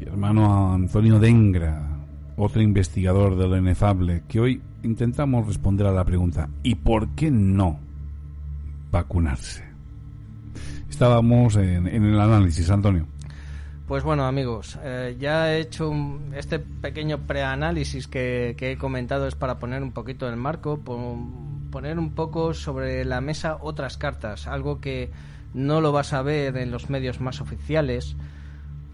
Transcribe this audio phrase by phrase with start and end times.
[0.00, 1.82] y hermano Antonio Dengra,
[2.38, 7.30] otro investigador de lo inefable, que hoy intentamos responder a la pregunta ¿y por qué
[7.30, 7.78] no
[8.90, 9.62] vacunarse?
[10.88, 13.04] Estábamos en, en el análisis, Antonio.
[13.86, 19.26] Pues bueno, amigos, eh, ya he hecho un- este pequeño preanálisis que, que he comentado
[19.28, 21.18] es para poner un poquito el marco, po-
[21.76, 25.10] poner un poco sobre la mesa otras cartas, algo que
[25.52, 28.16] no lo vas a ver en los medios más oficiales.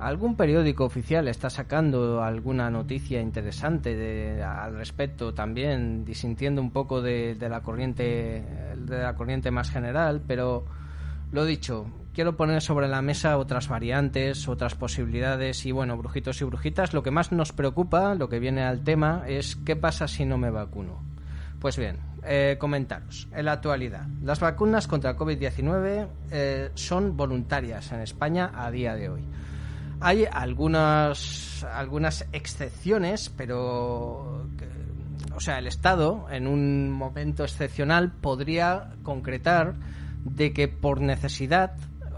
[0.01, 7.01] Algún periódico oficial está sacando alguna noticia interesante de- al respecto también, disintiendo un poco
[7.01, 8.45] de, de la corriente
[8.77, 10.65] de la corriente más general, pero
[11.31, 16.45] lo dicho, quiero poner sobre la mesa otras variantes, otras posibilidades y bueno, brujitos y
[16.47, 20.25] brujitas, lo que más nos preocupa, lo que viene al tema, es qué pasa si
[20.25, 21.01] no me vacuno.
[21.61, 23.29] Pues bien, eh, comentaros.
[23.33, 28.95] En la actualidad, las vacunas contra el COVID-19 eh, son voluntarias en España a día
[28.95, 29.23] de hoy.
[30.01, 34.47] Hay algunas, algunas excepciones, pero
[35.35, 39.75] o sea, el Estado en un momento excepcional podría concretar
[40.25, 41.73] de que por necesidad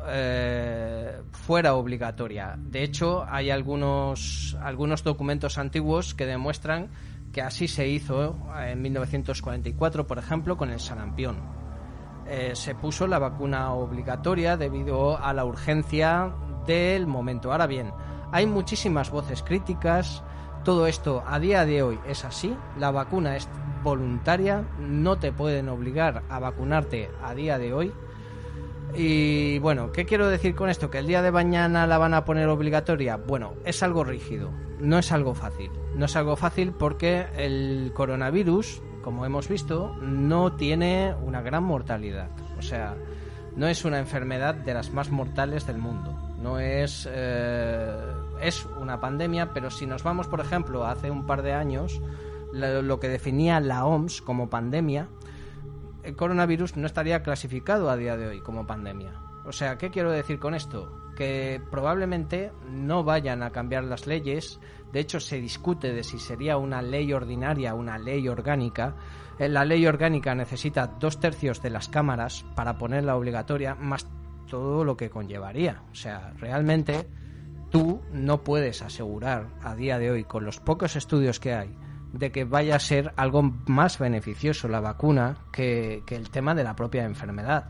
[0.09, 2.57] eh, fuera obligatoria.
[2.59, 6.89] De hecho, hay algunos, algunos documentos antiguos que demuestran
[7.35, 11.37] que así se hizo en 1944, por ejemplo, con el sarampión.
[12.27, 16.33] Eh, se puso la vacuna obligatoria debido a la urgencia
[16.67, 17.51] del momento.
[17.53, 17.93] Ahora bien,
[18.33, 20.23] hay muchísimas voces críticas.
[20.63, 22.57] Todo esto a día de hoy es así.
[22.79, 23.49] La vacuna es
[23.83, 24.65] voluntaria.
[24.79, 27.93] No te pueden obligar a vacunarte a día de hoy.
[28.97, 30.91] Y bueno, ¿qué quiero decir con esto?
[30.91, 33.17] ¿Que el día de mañana la van a poner obligatoria?
[33.17, 35.71] Bueno, es algo rígido, no es algo fácil.
[35.97, 42.29] No es algo fácil porque el coronavirus, como hemos visto, no tiene una gran mortalidad.
[42.57, 42.97] O sea,
[43.57, 46.17] no es una enfermedad de las más mortales del mundo.
[46.41, 47.09] No es...
[47.11, 47.97] eh,
[48.41, 52.01] es una pandemia, pero si nos vamos, por ejemplo, hace un par de años,
[52.53, 55.09] lo, lo que definía la OMS como pandemia,
[56.05, 59.13] el coronavirus no estaría clasificado a día de hoy como pandemia.
[59.47, 61.13] O sea, ¿qué quiero decir con esto?
[61.17, 64.61] Que probablemente no vayan a cambiar las leyes.
[64.93, 68.95] De hecho, se discute de si sería una ley ordinaria o una ley orgánica.
[69.39, 74.07] Eh, La ley orgánica necesita dos tercios de las cámaras para ponerla obligatoria, más
[74.49, 75.83] todo lo que conllevaría.
[75.91, 77.07] O sea, realmente
[77.71, 81.77] tú no puedes asegurar a día de hoy, con los pocos estudios que hay,
[82.15, 86.65] de que vaya a ser algo más beneficioso la vacuna que, que el tema de
[86.65, 87.65] la propia enfermedad.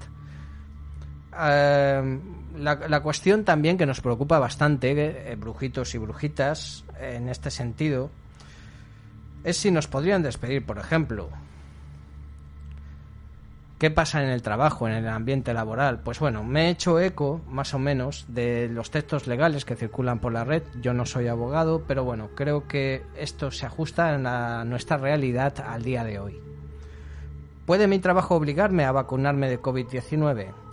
[1.41, 2.21] Eh,
[2.59, 4.93] la, la cuestión también que nos preocupa bastante,
[5.33, 8.11] eh, brujitos y brujitas, en este sentido,
[9.45, 11.31] es si nos podrían despedir, por ejemplo.
[13.85, 16.01] ¿Qué pasa en el trabajo, en el ambiente laboral?
[16.01, 20.21] Pues bueno, me he hecho eco, más o menos, de los textos legales que circulan
[20.21, 20.63] por la red.
[20.81, 25.83] Yo no soy abogado, pero bueno, creo que esto se ajusta a nuestra realidad al
[25.83, 26.41] día de hoy.
[27.67, 30.64] ¿Puede mi trabajo obligarme a vacunarme de COVID-19?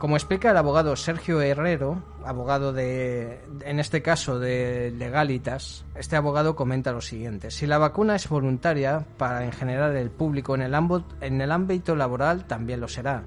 [0.00, 6.56] Como explica el abogado Sergio Herrero, abogado de, en este caso de Legalitas, este abogado
[6.56, 10.74] comenta lo siguiente: si la vacuna es voluntaria para en general el público en el,
[11.20, 13.24] en el ámbito laboral también lo será.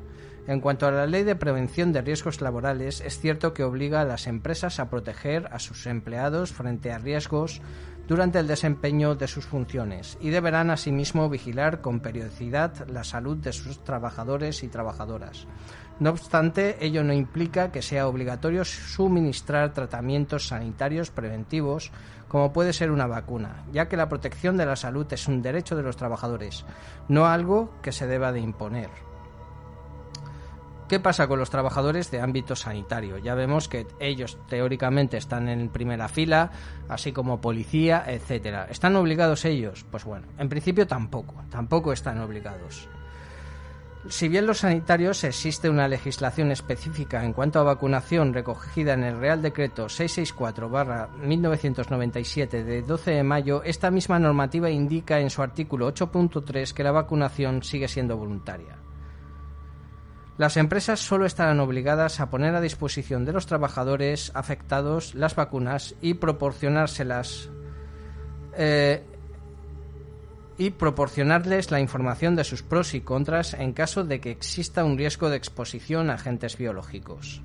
[0.48, 4.06] En cuanto a la ley de prevención de riesgos laborales, es cierto que obliga a
[4.06, 7.62] las empresas a proteger a sus empleados frente a riesgos
[8.08, 13.54] durante el desempeño de sus funciones y deberán asimismo vigilar con periodicidad la salud de
[13.54, 15.48] sus trabajadores y trabajadoras.
[16.04, 21.94] No obstante, ello no implica que sea obligatorio suministrar tratamientos sanitarios preventivos
[22.28, 25.78] como puede ser una vacuna, ya que la protección de la salud es un derecho
[25.78, 26.66] de los trabajadores,
[27.08, 28.90] no algo que se deba de imponer.
[30.90, 33.18] ¿Qué pasa con los trabajadores de ámbito sanitario?
[33.20, 36.52] Ya vemos que ellos teóricamente están en primera fila,
[36.90, 38.68] así como policía, etcétera.
[38.70, 39.86] ¿Están obligados ellos?
[39.90, 42.90] Pues bueno, en principio tampoco, tampoco están obligados.
[44.10, 49.18] Si bien los sanitarios existe una legislación específica en cuanto a vacunación recogida en el
[49.18, 56.74] Real Decreto 664-1997 de 12 de mayo, esta misma normativa indica en su artículo 8.3
[56.74, 58.76] que la vacunación sigue siendo voluntaria.
[60.38, 65.96] Las empresas solo estarán obligadas a poner a disposición de los trabajadores afectados las vacunas
[66.02, 67.50] y proporcionárselas
[68.58, 69.06] eh,
[70.58, 74.98] y proporcionarles la información de sus pros y contras en caso de que exista un
[74.98, 77.42] riesgo de exposición a agentes biológicos.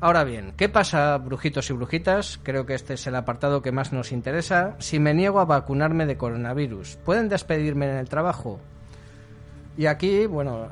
[0.00, 2.40] Ahora bien, ¿qué pasa, brujitos y brujitas?
[2.42, 4.74] Creo que este es el apartado que más nos interesa.
[4.80, 8.58] Si me niego a vacunarme de coronavirus, ¿pueden despedirme en el trabajo?
[9.76, 10.68] Y aquí, bueno,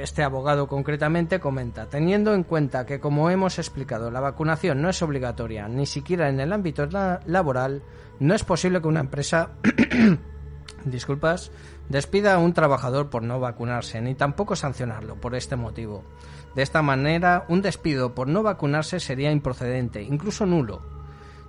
[0.00, 5.02] este abogado concretamente comenta, teniendo en cuenta que, como hemos explicado, la vacunación no es
[5.02, 6.86] obligatoria, ni siquiera en el ámbito
[7.26, 7.82] laboral,
[8.20, 9.50] no es posible que una empresa
[10.90, 11.50] disculpas,
[11.88, 16.04] despida a un trabajador por no vacunarse, ni tampoco sancionarlo por este motivo.
[16.54, 20.82] De esta manera, un despido por no vacunarse sería improcedente, incluso nulo,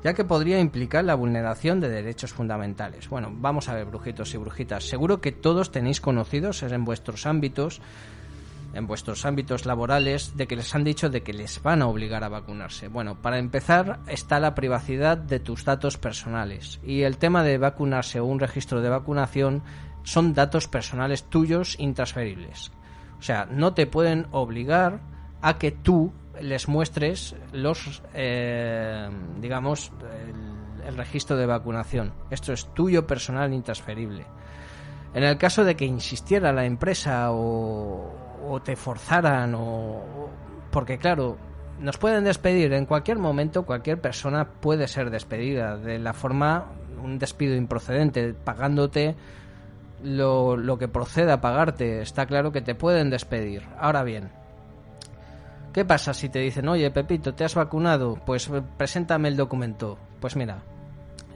[0.03, 3.09] ya que podría implicar la vulneración de derechos fundamentales.
[3.09, 7.81] Bueno, vamos a ver, brujitos y brujitas, seguro que todos tenéis conocidos en vuestros ámbitos
[8.73, 12.23] en vuestros ámbitos laborales de que les han dicho de que les van a obligar
[12.23, 12.87] a vacunarse.
[12.87, 18.19] Bueno, para empezar está la privacidad de tus datos personales y el tema de vacunarse
[18.19, 19.63] o un registro de vacunación
[20.03, 22.71] son datos personales tuyos intransferibles.
[23.19, 25.01] O sea, no te pueden obligar
[25.41, 29.09] a que tú les muestres los, eh,
[29.41, 32.13] digamos, el, el registro de vacunación.
[32.29, 34.25] Esto es tuyo personal intransferible.
[35.13, 40.29] En el caso de que insistiera la empresa o, o te forzaran o
[40.71, 41.37] porque claro
[41.79, 46.65] nos pueden despedir en cualquier momento cualquier persona puede ser despedida de la forma
[47.01, 49.15] un despido improcedente pagándote
[50.03, 54.29] lo, lo que proceda a pagarte está claro que te pueden despedir ahora bien
[55.73, 58.19] ¿Qué pasa si te dicen, oye Pepito, te has vacunado?
[58.25, 59.99] Pues preséntame el documento.
[60.19, 60.63] Pues mira,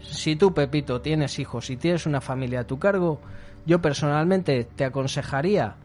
[0.01, 3.21] si tú Pepito tienes hijos y tienes una familia a tu cargo,
[3.65, 5.75] yo personalmente te aconsejaría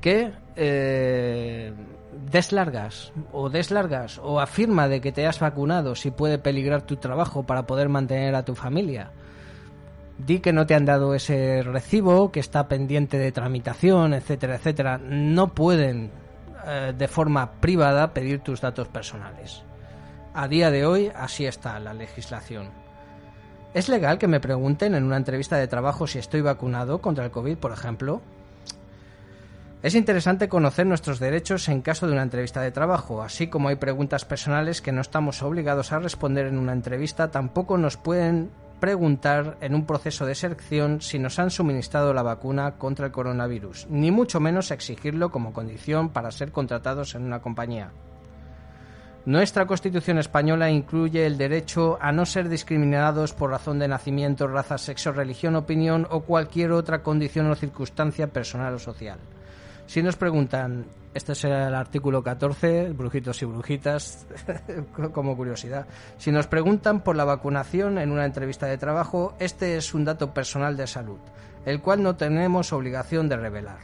[0.00, 1.72] que eh,
[2.30, 7.44] deslargas o deslargas o afirma de que te has vacunado si puede peligrar tu trabajo
[7.44, 9.10] para poder mantener a tu familia.
[10.18, 14.98] Di que no te han dado ese recibo, que está pendiente de tramitación, etcétera, etcétera.
[14.98, 16.10] No pueden
[16.66, 19.62] eh, de forma privada pedir tus datos personales.
[20.32, 22.70] A día de hoy así está la legislación.
[23.74, 27.30] ¿Es legal que me pregunten en una entrevista de trabajo si estoy vacunado contra el
[27.30, 28.22] COVID, por ejemplo?
[29.86, 33.76] Es interesante conocer nuestros derechos en caso de una entrevista de trabajo, así como hay
[33.76, 38.50] preguntas personales que no estamos obligados a responder en una entrevista, tampoco nos pueden
[38.80, 43.86] preguntar en un proceso de selección si nos han suministrado la vacuna contra el coronavirus,
[43.88, 47.92] ni mucho menos exigirlo como condición para ser contratados en una compañía.
[49.24, 54.78] Nuestra Constitución española incluye el derecho a no ser discriminados por razón de nacimiento, raza,
[54.78, 59.20] sexo, religión, opinión o cualquier otra condición o circunstancia personal o social.
[59.86, 64.26] Si nos preguntan, este es el artículo 14, brujitos y brujitas,
[65.12, 65.86] como curiosidad.
[66.18, 70.34] Si nos preguntan por la vacunación en una entrevista de trabajo, este es un dato
[70.34, 71.18] personal de salud,
[71.64, 73.78] el cual no tenemos obligación de revelar.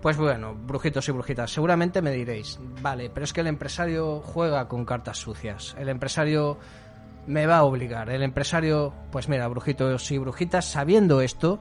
[0.00, 4.68] Pues bueno, brujitos y brujitas, seguramente me diréis, vale, pero es que el empresario juega
[4.68, 5.74] con cartas sucias.
[5.78, 6.58] El empresario
[7.26, 8.10] me va a obligar.
[8.10, 11.60] El empresario, pues mira, brujitos y brujitas, sabiendo esto,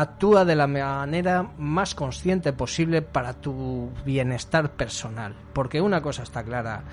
[0.00, 5.34] actúa de la manera más consciente posible para tu bienestar personal.
[5.54, 6.84] Porque una cosa está clara,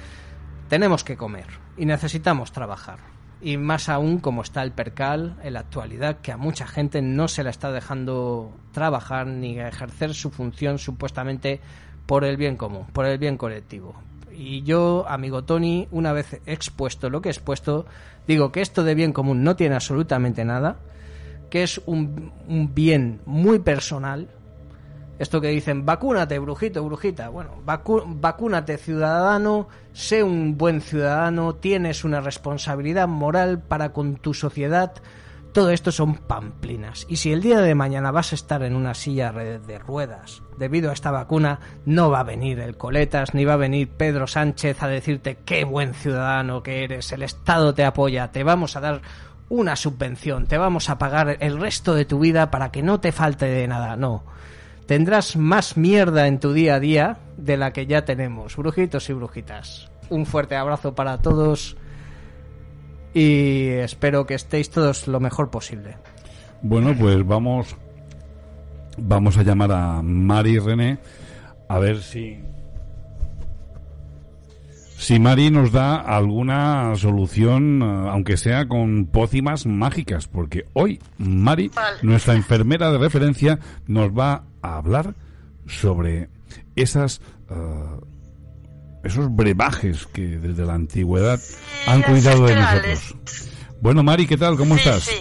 [0.69, 2.99] tenemos que comer y necesitamos trabajar.
[3.41, 7.27] Y más aún como está el percal en la actualidad, que a mucha gente no
[7.27, 11.59] se la está dejando trabajar ni ejercer su función supuestamente
[12.05, 13.95] por el bien común, por el bien colectivo.
[14.31, 17.85] Y yo, amigo Tony, una vez expuesto lo que he expuesto,
[18.27, 20.77] digo que esto de bien común no tiene absolutamente nada,
[21.53, 24.27] que es un, un bien muy personal.
[25.19, 27.29] Esto que dicen, vacúnate, brujito, brujita.
[27.29, 34.93] Bueno, vacúnate, ciudadano, sé un buen ciudadano, tienes una responsabilidad moral para con tu sociedad.
[35.51, 37.05] todo esto son pamplinas.
[37.07, 40.89] Y si el día de mañana vas a estar en una silla de ruedas debido
[40.89, 44.81] a esta vacuna, no va a venir el Coletas ni va a venir Pedro Sánchez
[44.81, 49.01] a decirte qué buen ciudadano que eres, el Estado te apoya, te vamos a dar
[49.49, 53.11] una subvención, te vamos a pagar el resto de tu vida para que no te
[53.11, 53.95] falte de nada.
[53.95, 54.23] No.
[54.85, 59.13] Tendrás más mierda en tu día a día de la que ya tenemos, brujitos y
[59.13, 59.89] brujitas.
[60.09, 61.77] Un fuerte abrazo para todos
[63.13, 65.97] y espero que estéis todos lo mejor posible.
[66.61, 67.75] Bueno, pues vamos
[68.97, 70.99] vamos a llamar a Mari René
[71.67, 72.39] a ver si
[75.03, 81.69] si Mari nos da alguna solución, eh, aunque sea con pócimas mágicas, porque hoy Mari,
[81.69, 81.97] Vale.
[82.01, 85.13] nuestra enfermera de referencia, nos va a hablar
[85.67, 86.29] sobre
[86.75, 87.99] esas eh,
[89.03, 91.39] esos brebajes que desde la antigüedad
[91.87, 93.15] han cuidado de nosotros.
[93.81, 94.55] Bueno, Mari, ¿qué tal?
[94.55, 95.03] ¿Cómo Sí, estás?
[95.03, 95.15] sí.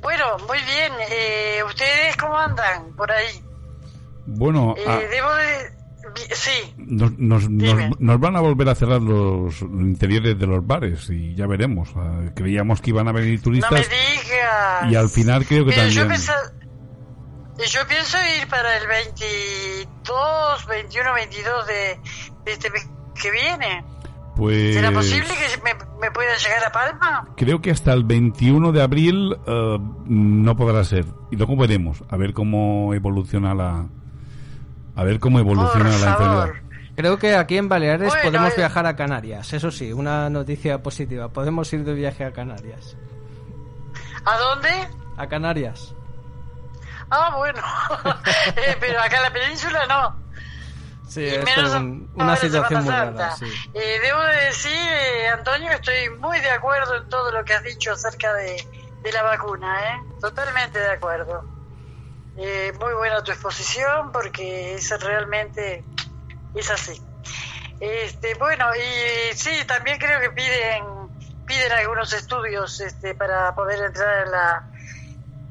[0.00, 0.92] Bueno, muy bien.
[1.10, 3.42] Eh, ¿Ustedes cómo andan por ahí?
[4.26, 5.75] Bueno, Eh, ah, Debo de...
[6.32, 11.08] Sí, nos, nos, nos- nos van a volver a cerrar los interiores de los bares
[11.10, 11.90] y ya veremos.
[11.96, 14.92] Ah, creíamos que iban a venir no me turistas digas.
[14.92, 16.08] y al final creo que Pero yo, también.
[16.20, 16.52] pensa-
[17.58, 21.98] yo pienso ir para el 22, 21, 22 de,
[22.44, 22.88] de este mes
[23.20, 23.84] que viene.
[24.36, 27.28] Pues ¿Será posible que me, me pueda llegar a Palma?
[27.38, 32.16] creo que hasta el 21 de abril eh, no podrá ser y luego veremos a
[32.18, 33.86] ver cómo evoluciona la
[34.96, 36.48] a ver cómo Por evoluciona la favor.
[36.48, 36.62] enfermedad.
[36.96, 38.56] Creo que aquí en Baleares Bueno, podemos eh.
[38.56, 39.52] viajar a Canarias.
[39.52, 41.28] Eso sí, una noticia positiva.
[41.28, 42.96] Podemos ir de viaje a Canarias.
[44.24, 44.70] ¿A dónde?
[45.18, 45.94] A Canarias.
[47.10, 47.60] Ah, bueno.
[48.56, 50.16] Eh, pero acá en la península no.
[51.06, 53.30] Sí, Y menos es un- una situación muy rara.
[53.36, 53.44] Sí.
[53.74, 57.54] Eh, debo de decir, eh, Antonio, que estoy muy de acuerdo en todo lo que
[57.54, 58.56] has dicho acerca de,
[59.02, 60.00] de la vacuna, ¿eh?
[60.20, 61.44] Totalmente de acuerdo.
[62.38, 65.84] Eh, muy buena tu exposición porque es realmente
[66.54, 67.00] es así.
[67.80, 70.84] Este, bueno, y sí, también creo que piden
[71.46, 74.68] piden algunos estudios este, para poder entrar en la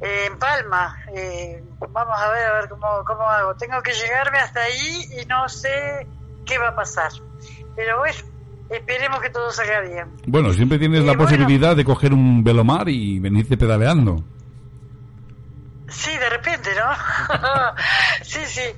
[0.01, 0.97] eh, en Palma.
[1.15, 3.55] Eh, vamos a ver a ver cómo, cómo hago.
[3.55, 6.05] Tengo que llegarme hasta ahí y no sé
[6.45, 7.11] qué va a pasar.
[7.75, 8.15] Pero bueno,
[8.69, 10.07] esperemos que todo salga bien.
[10.27, 11.23] Bueno, siempre tienes Eh, la bueno.
[11.23, 14.23] posibilidad de coger un velomar y venirte pedaleando.
[15.89, 16.91] Sí, de repente, ¿no?
[18.23, 18.75] sí, sí.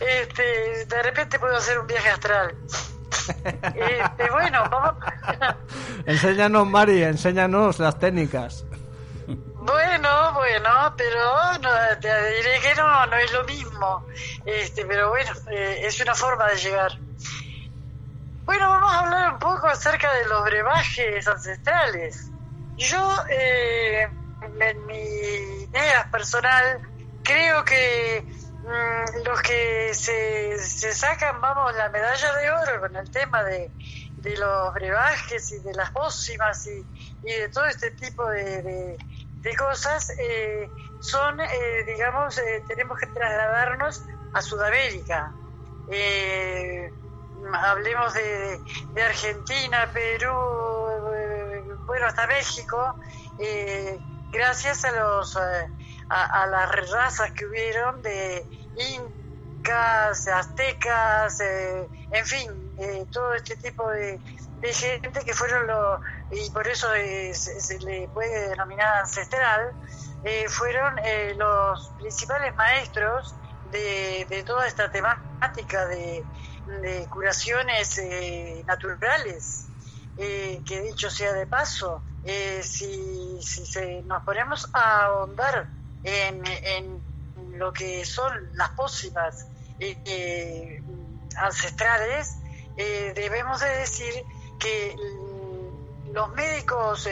[0.00, 2.54] Este, de repente puedo hacer un viaje astral.
[3.74, 5.04] Este, bueno, vamos.
[6.06, 8.64] Enséñanos, Mari, enséñanos las técnicas.
[9.26, 11.70] Bueno, bueno, pero no,
[12.00, 14.06] te diré que no, no es lo mismo.
[14.44, 16.92] Este, pero bueno, eh, es una forma de llegar.
[18.44, 22.30] Bueno, vamos a hablar un poco acerca de los brebajes ancestrales.
[22.76, 24.08] Yo, eh,
[24.60, 25.65] en mi
[26.10, 26.80] personal,
[27.22, 28.26] creo que
[28.62, 33.74] mm, los que se, se sacan, vamos, la medalla de oro con el tema de,
[34.16, 36.88] de los brebajes y de las pócimas y,
[37.22, 38.98] y de todo este tipo de, de-
[39.56, 45.38] cosas, eh, son, eh, digamos, eh, tenemos que trasladarnos a Sudamérica.
[47.62, 48.62] Hablemos de,
[49.02, 50.32] Argentina, Perú,
[51.86, 52.98] bueno, hasta México,
[54.30, 55.68] gracias a los eh,
[56.08, 58.44] a, las razas que hubieron de
[58.76, 64.20] incas, aztecas, en fin, eh, todo este tipo de,
[64.72, 69.72] gente que fueron los, y por eso eh, se, le puede denominar ancestral,
[70.24, 73.34] eh, fueron eh, los principales maestros
[73.70, 76.24] de, de toda esta temática de,
[76.80, 78.00] de curaciones
[78.66, 79.66] naturales,
[80.16, 85.68] que dicho sea de paso, eh, si, si nos ponemos a ahondar
[86.02, 87.00] en, en
[87.58, 89.46] lo que son las pócimas
[89.78, 90.82] eh, eh,
[91.38, 92.36] ancestrales,
[92.76, 94.12] debemos de decir
[94.58, 94.94] que
[96.12, 97.08] los médicos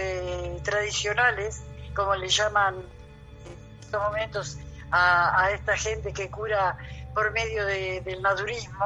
[0.62, 1.62] tradicionales,
[1.94, 4.58] como le llaman en estos momentos
[4.90, 6.76] a, esta gente que cura
[7.14, 8.84] por medio de- del naturismo,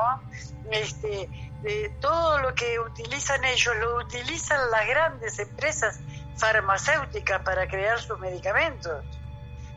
[0.70, 1.28] este,
[1.62, 5.98] de todo lo que utilizan ellos lo utilizan las grandes empresas
[6.38, 9.04] farmacéuticas para crear sus medicamentos.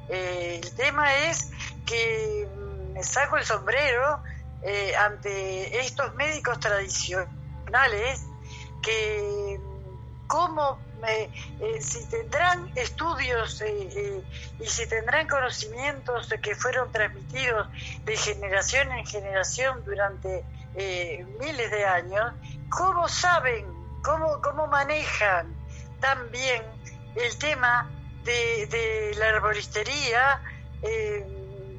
[0.10, 1.51] Eh, el tema es
[1.86, 4.22] que mm, me saco el sombrero
[4.62, 8.25] eh, ante estos médicos tradicionales
[8.82, 11.30] que mm, cómo eh,
[11.82, 17.68] si tendrán estudios y si tendrán conocimientos que fueron transmitidos
[18.06, 20.46] de generación en generación durante
[21.39, 22.34] miles de años,
[22.70, 23.65] ¿cómo saben,
[24.03, 25.61] cómo, cómo manejan
[26.01, 26.62] tan bien
[27.15, 27.89] el tema
[28.24, 30.41] de, la arboristería,
[30.81, 31.25] eh,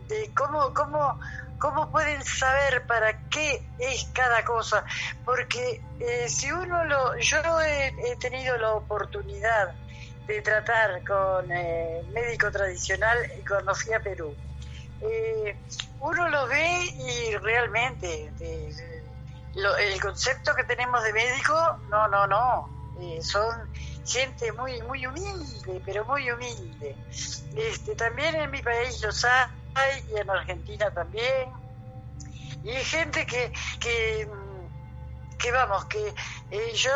[0.08, 1.18] de cómo, cómo,
[1.58, 4.84] cómo pueden saber para qué es cada cosa.
[5.24, 9.74] Porque eh, si uno lo, yo he, tenido la oportunidad
[10.26, 14.34] de tratar con eh, médico tradicional cuando fui Perú.
[16.00, 18.32] Uno lo ve y realmente
[19.54, 21.54] lo- el concepto que tenemos de médico,
[21.90, 22.68] no, no, no,
[23.20, 23.68] son
[24.04, 26.96] gente muy, muy humilde, pero muy humilde.
[27.56, 31.50] Este, también en mi país los hay y en Argentina también.
[32.62, 36.14] Y hay gente que, que, mm, que vamos, que
[36.50, 36.92] eh, yo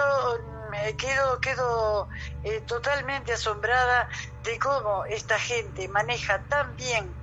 [0.70, 2.08] me quedo, quedo
[2.42, 4.08] eh, totalmente asombrada
[4.44, 7.15] de cómo esta gente maneja tan bien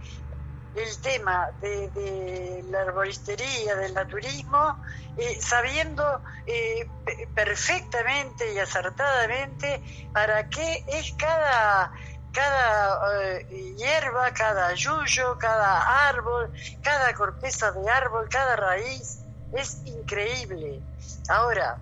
[0.73, 4.79] el tema de, de la arboristería, del naturismo,
[5.15, 11.91] eh, sabiendo eh, pe- perfectamente y acertadamente para qué es cada,
[12.31, 12.99] cada
[13.37, 13.45] eh,
[13.77, 16.51] hierba, cada yuyo, cada árbol,
[16.81, 19.25] cada corteza de árbol, cada raíz.
[19.51, 20.83] Es increíble.
[21.29, 21.79] Ahora,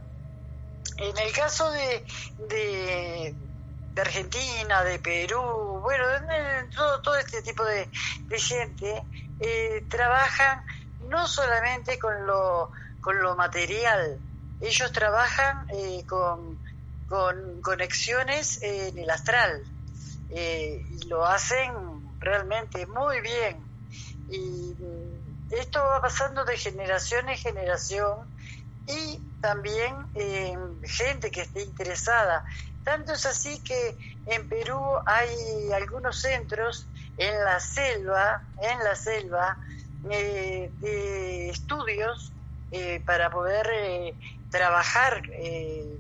[0.97, 2.05] en el caso de,
[2.37, 3.37] de,
[3.93, 6.03] de Argentina, de Perú, bueno,
[6.73, 7.89] todo, todo este tipo de,
[8.27, 9.03] de gente,
[9.39, 10.63] eh, trabajan
[11.09, 12.71] no solamente con lo,
[13.01, 14.19] con lo material,
[14.61, 16.57] ellos trabajan eh, con,
[17.09, 19.63] con conexiones en el astral
[20.29, 21.73] eh, y lo hacen
[22.19, 23.57] realmente muy bien.
[24.29, 28.19] Y mm, esto va pasando de generación en generación
[28.87, 32.45] y también eh, gente que esté interesada.
[32.83, 39.59] Tanto es así que en Perú hay algunos centros en la selva, en la selva,
[40.09, 42.35] eh, de estudios
[42.71, 44.17] eh, para poder eh,
[44.49, 45.21] trabajar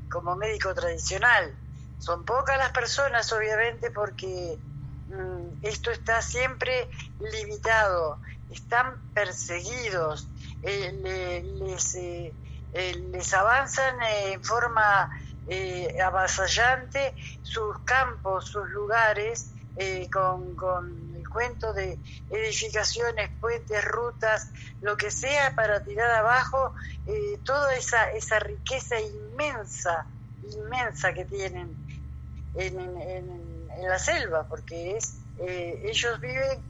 [0.09, 1.55] como médico tradicional.
[1.97, 4.59] Son pocas las personas, obviamente, porque
[5.07, 10.31] mm, esto está siempre limitado, están perseguidos,
[10.63, 15.09] le- les, avanzan en forma
[15.45, 24.51] eh, avasallante sus campos, sus lugares, eh, con, con el cuento de edificaciones, puentes, rutas,
[24.81, 26.73] lo que sea para tirar abajo
[27.05, 30.07] eh, toda esa, esa riqueza inmensa,
[30.41, 31.77] inmensa que tienen
[32.53, 36.63] en, en- la selva, porque es ellos viven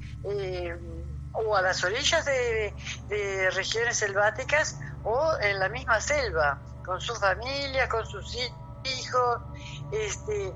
[1.34, 2.76] o a las orillas de,
[3.08, 9.42] de regiones selváticas o en la misma selva, con su familia, con sus hi- hijos,
[9.92, 10.54] este,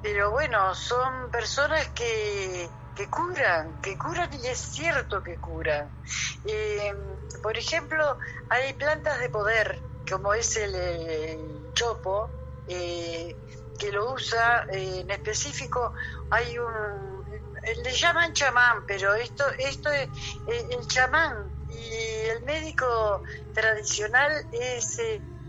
[0.00, 5.90] pero bueno, son personas que, que curan, que curan y es cierto que curan.
[6.44, 6.92] Eh,
[7.42, 12.30] por ejemplo, hay plantas de poder, como es el, chopo,
[12.66, 13.36] eh,
[13.78, 15.92] que lo usa eh, en específico,
[16.30, 17.24] hay un,
[17.84, 20.08] le llaman chamán, pero esto, esto es,
[20.46, 21.92] eh, el chamán y
[22.30, 25.00] el médico tradicional es,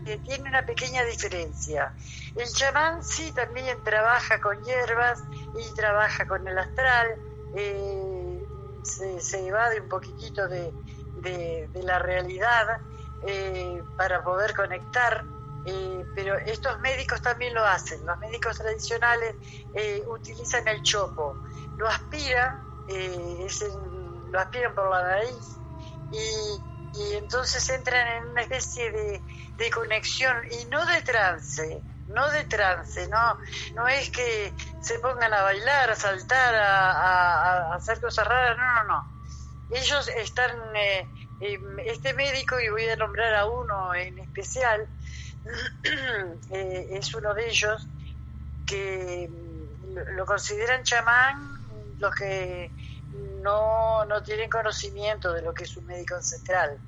[0.04, 1.94] eh, tiene una pequeña diferencia.
[2.34, 7.20] El chamán sí también trabaja con hierbas y trabaja con el astral,
[7.52, 8.48] eh,
[8.82, 10.76] se, se evade un poquitito de,
[11.12, 12.66] de- la realidad
[13.20, 15.26] eh, para poder conectar,
[15.64, 18.04] eh, pero estos médicos también lo hacen.
[18.06, 19.36] Los médicos tradicionales
[20.06, 21.42] utilizan el chopo,
[21.76, 25.60] lo aspiran, lo aspiran por la nariz
[26.10, 26.18] y,
[26.92, 29.24] y entonces entran en una especie de,
[29.56, 33.38] de conexión y no de trance, no de trance, no,
[33.74, 38.84] no es que se pongan a bailar, a saltar, a, hacer cosas raras, no, no,
[38.84, 39.06] no.
[39.68, 44.88] Ellos están, eh, eh, este médico, y voy a nombrar a uno en especial,
[46.50, 47.88] eh, es uno de ellos
[48.64, 49.28] que
[49.94, 51.36] lo- lo consideran chamán
[51.98, 52.74] los que
[53.12, 56.80] no, no tienen conocimiento de lo que es un médico ancestral.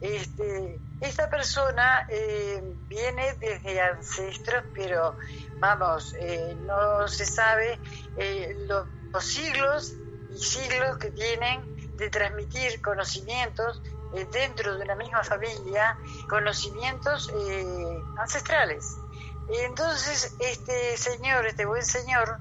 [0.00, 5.16] Este, esta persona eh, viene desde ancestros, pero
[5.58, 7.80] vamos, eh, no se sabe
[8.16, 15.22] eh, lo- los siglos y siglos que tienen de transmitir conocimientos dentro de una misma
[15.22, 15.96] familia,
[16.28, 17.30] conocimientos
[18.16, 19.04] ancestrales.
[19.46, 22.40] Entonces, este señor, este buen señor,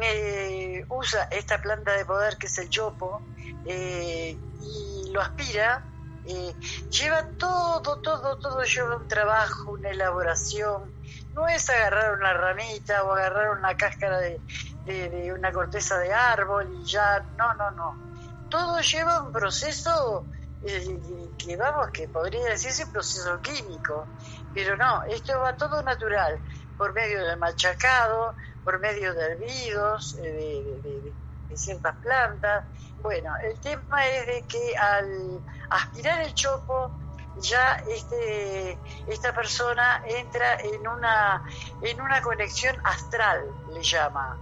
[0.00, 3.22] eh, usa esta planta de poder que es el chopo
[3.66, 5.84] eh, y lo aspira.
[6.26, 6.54] eh,
[6.90, 10.82] lleva todo, todo, todo lleva un trabajo, una elaboración.
[11.34, 14.40] No es agarrar una ramita o agarrar una cáscara de,
[15.32, 18.48] una corteza de árbol y ya, no, no, no.
[18.48, 20.24] Todo lleva un proceso
[20.64, 24.06] que vamos, que podría decirse proceso químico,
[24.54, 26.38] pero no, esto va todo natural,
[26.76, 28.34] por medio del machacado,
[28.64, 31.12] por medio de hervidos, eh, de,
[31.56, 32.64] ciertas plantas.
[33.00, 36.90] Bueno, el tema es de que al aspirar el chopo,
[37.36, 41.44] ya este, esta persona entra en una,
[41.82, 44.36] en una conexión astral, le llama.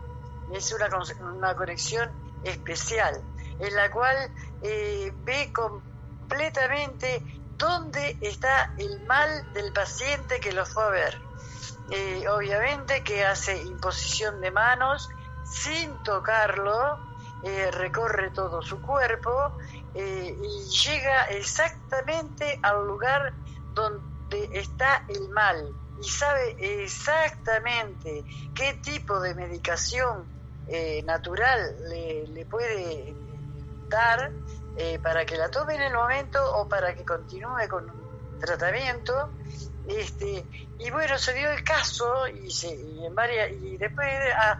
[0.55, 0.89] Es una,
[1.21, 2.11] una conexión
[2.45, 3.21] especial,
[3.59, 4.17] en la cual
[4.63, 7.23] eh, ve completamente
[7.57, 11.32] dónde está el mal del paciente que lo fue a ver.
[11.95, 15.11] Eh, obviamente que hace imposición de manos
[15.43, 16.99] sin tocarlo,
[17.43, 19.31] eh, recorre todo su cuerpo
[19.93, 23.35] eh, y llega exactamente al lugar
[23.75, 28.25] donde está el mal y sabe exactamente
[28.55, 30.27] qué tipo de medicación
[30.67, 33.19] eh, natural le, le puede
[33.91, 34.33] dar
[35.03, 39.35] para que la tome en el momento o para que continúe con un tratamiento.
[39.89, 40.45] Este,
[40.79, 44.59] y bueno, se dio el caso y, se, y en varias, y después a,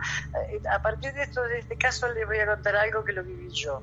[0.75, 3.51] a partir de esto, de este caso, les voy a contar algo que lo viví
[3.51, 3.83] yo.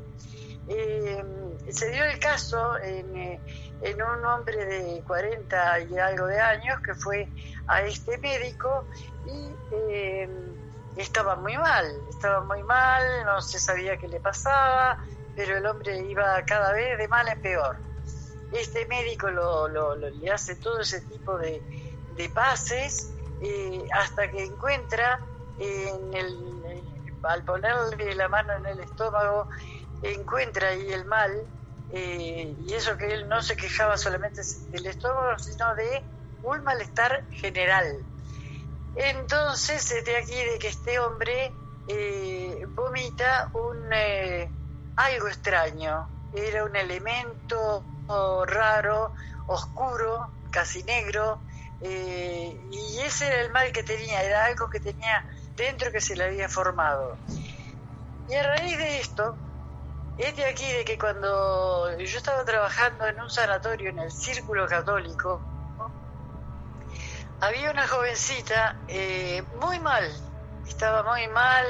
[0.67, 1.23] Eh,
[1.69, 3.39] se dio el caso en, eh,
[3.81, 7.27] en un hombre de 40 y algo de años que fue
[7.67, 8.85] a este médico
[9.25, 10.29] y eh,
[10.95, 14.97] estaba muy mal, estaba muy mal, no se sabía qué le pasaba,
[15.35, 17.88] pero el hombre iba cada vez de mal en peor.
[18.51, 21.65] Este médico lo, lo- le hace todo ese tipo de,
[22.07, 25.19] de pases eh, hasta que encuentra
[25.57, 26.85] en el,
[27.23, 29.47] al ponerle la mano en el estómago,
[30.01, 31.31] encuentra ahí el mal,
[31.89, 36.05] eh, y eso que él no se quejaba solamente del estómago, sino de
[36.41, 38.05] un malestar general.
[38.93, 41.55] Entonces, de aquí de que este hombre
[41.87, 43.91] eh, vomita un
[44.95, 47.89] algo extraño, era un elemento
[48.45, 49.13] raro,
[49.47, 51.39] oscuro, casi negro,
[51.81, 55.23] eh, y ese era el mal que tenía, era algo que tenía
[55.55, 57.17] dentro que se le había formado.
[58.27, 59.35] Y a raíz de esto,
[60.17, 64.67] es de aquí de que cuando yo estaba trabajando en un sanatorio en el Círculo
[64.67, 65.41] Católico,
[67.41, 70.03] había una jovencita eh, muy mal,
[70.67, 71.65] estaba muy mal,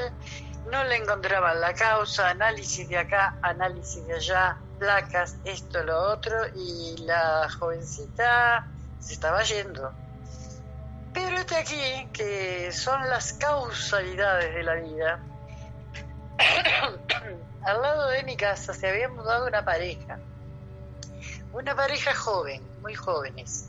[0.70, 6.36] no le encontraban la causa, análisis de acá, análisis de allá, placas, esto, lo otro,
[6.56, 8.66] y la jovencita
[8.98, 9.92] se estaba yendo.
[11.12, 15.20] Pero este aquí, que son las causalidades de la vida,
[17.62, 20.18] al lado de mi casa se había mudado una pareja,
[21.52, 23.68] una pareja joven, muy jóvenes.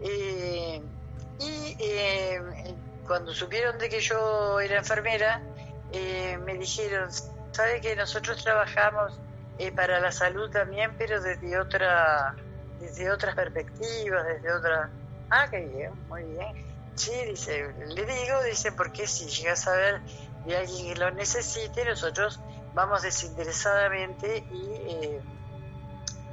[0.00, 0.80] Eh,
[1.38, 2.40] y eh,
[3.06, 5.42] cuando supieron de que yo era enfermera,
[5.92, 7.10] eh, me dijeron,
[7.52, 9.18] ¿sabe que nosotros trabajamos
[9.58, 12.34] eh, para la salud también, pero desde otra,
[12.80, 14.90] desde otras perspectivas, desde otra...
[15.30, 16.64] Ah, qué bien, muy bien.
[16.94, 20.00] Sí, dice, le digo, dice, porque si llegas a ver
[20.46, 22.40] de alguien que lo necesite, nosotros
[22.74, 25.20] vamos desinteresadamente y eh,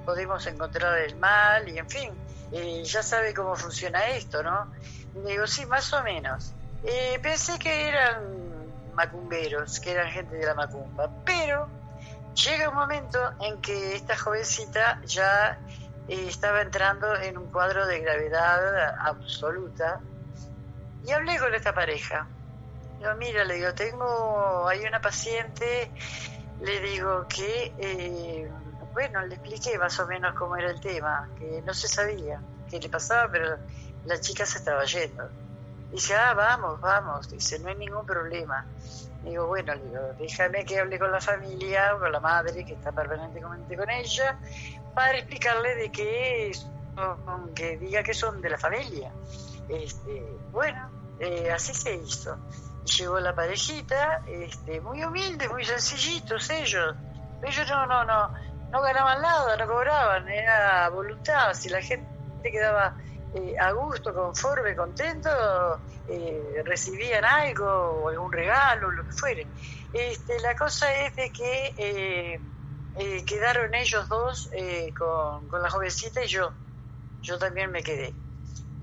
[0.05, 2.12] podemos encontrar el mal y en fin,
[2.51, 4.71] eh, ya sabe cómo funciona esto, ¿no?
[5.15, 6.53] Y digo, sí, más o menos.
[6.83, 11.67] Eh, pensé que eran macumberos, que eran gente de la macumba, pero
[12.34, 15.60] llega un momento en que esta jovencita ya
[16.08, 20.00] eh, estaba entrando en un cuadro de gravedad absoluta
[21.06, 22.28] y hablé con esta pareja.
[23.00, 25.91] Digo, mira, le digo, tengo, hay una paciente,
[26.62, 28.52] le digo que, eh,
[28.93, 32.80] bueno, le expliqué más o menos cómo era el tema, que no se sabía qué
[32.80, 33.58] le pasaba, pero
[34.06, 35.30] la chica se estaba yendo.
[35.91, 38.65] Dice, ah, vamos, vamos, dice, no hay ningún problema.
[39.23, 43.75] Digo, bueno, digo, déjame que hable con la familia, con la madre, que está permanentemente
[43.77, 44.38] con ella,
[44.93, 46.51] para explicarle de que,
[46.95, 49.12] son- que diga que son de la familia.
[49.69, 52.38] Este, bueno, eh, así se hizo.
[52.97, 56.95] Llegó la parejita, este, muy humildes, muy sencillitos ellos.
[57.41, 58.29] Ellos no, no, no,
[58.71, 61.53] no ganaban nada, no cobraban, era voluntad.
[61.53, 62.05] Si la gente
[62.41, 62.93] quedaba
[63.36, 65.30] eh, a gusto, conforme, contento,
[66.08, 69.48] eh, recibían algo o algún regalo, lo que fuere.
[69.91, 74.50] Este, la cosa es de que eh, quedaron ellos dos
[74.96, 76.54] con, con la jovencita y yo.
[77.24, 78.13] Yo también me quedé.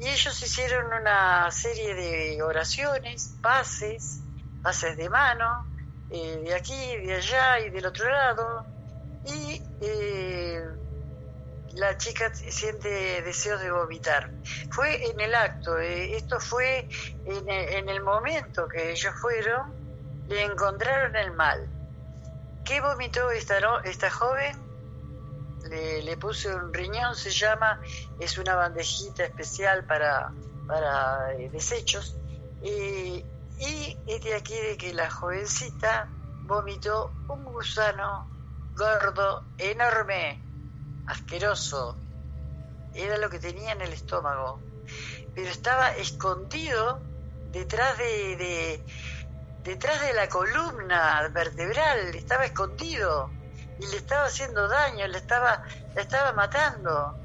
[0.00, 4.22] Y ellos hicieron una serie de oraciones, pases,
[4.62, 5.64] pases de mano,
[6.08, 8.66] de aquí, de allá y del otro lado.
[9.26, 9.62] Y
[11.74, 14.30] la chica siente deseos de vomitar.
[14.70, 16.88] Fue en el acto, eh, esto fue
[17.24, 19.72] en el, en el momento que ellos fueron,
[20.28, 21.68] le encontraron el mal.
[22.64, 24.56] ¿Qué vomitó esta, esta joven?
[25.68, 27.80] Le, le puse un riñón, se llama,
[28.18, 30.32] es una bandejita especial para,
[30.66, 32.16] para eh, desechos.
[32.62, 33.24] Y,
[33.60, 36.08] Y es de aquí de que la jovencita
[36.46, 38.26] vomitó un gusano
[38.74, 40.40] gordo, enorme,
[41.10, 42.02] asqueroso.
[42.92, 44.66] Era lo que tenía en el estómago.
[45.34, 47.06] Pero estaba escondido
[47.52, 48.84] detrás de, de-
[49.62, 53.36] detrás de la columna vertebral, estaba escondido
[53.78, 55.62] y le estaba haciendo daño, le estaba,
[55.94, 57.18] le estaba matando.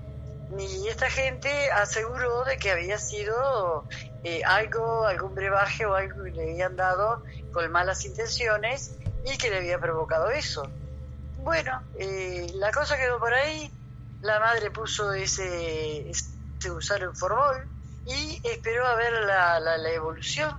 [0.57, 3.87] Y esta gente aseguró de que había sido
[4.23, 9.49] eh, algo, algún brebaje o algo que le habían dado con malas intenciones y que
[9.49, 10.75] le había provocado eso.
[11.45, 13.71] Bueno, eh, la cosa quedó por ahí,
[14.21, 17.69] la madre puso ese, ese gusano en formol
[18.03, 20.51] y esperó a ver la, la, la evolución.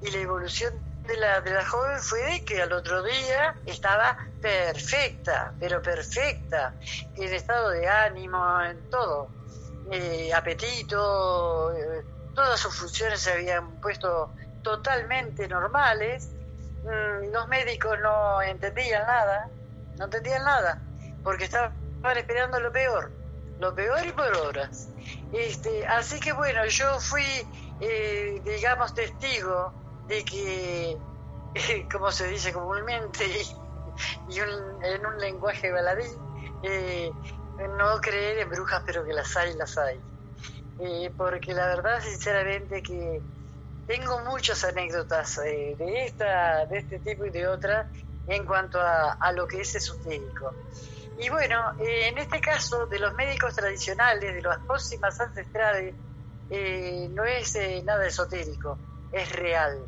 [0.00, 4.14] Y la evolución de la, de la joven fue de que al otro día estaba
[4.40, 6.76] perfecta, pero perfecta,
[7.14, 9.34] en estado de ánimo, en todo,
[9.90, 16.32] Eh, apetito, eh, todas sus funciones se habían puesto totalmente normales,
[16.82, 19.55] Mm, los médicos no entendían nada,
[19.98, 20.80] no entendían nada,
[21.22, 21.72] porque estaban
[22.16, 23.12] esperando lo peor,
[23.58, 24.88] lo peor y por horas.
[25.32, 27.46] Este, así que bueno, yo fui,
[27.80, 29.72] eh, digamos, testigo
[30.06, 30.96] de que,
[31.92, 33.24] como se dice comúnmente,
[34.28, 36.06] y en un lenguaje baladí,
[36.62, 37.10] eh,
[37.76, 40.00] no creer en brujas, pero que las hay, las hay.
[40.78, 43.22] Eh, porque la verdad, sinceramente, que
[43.86, 47.86] tengo muchas anécdotas eh, de esta, de este tipo y de otras
[48.26, 50.52] en cuanto a, lo que es esotérico.
[51.18, 55.94] Y bueno, eh, en este caso de los médicos tradicionales, de las pócimas ancestrales,
[56.50, 58.78] eh, no es eh, nada esotérico,
[59.12, 59.78] es real.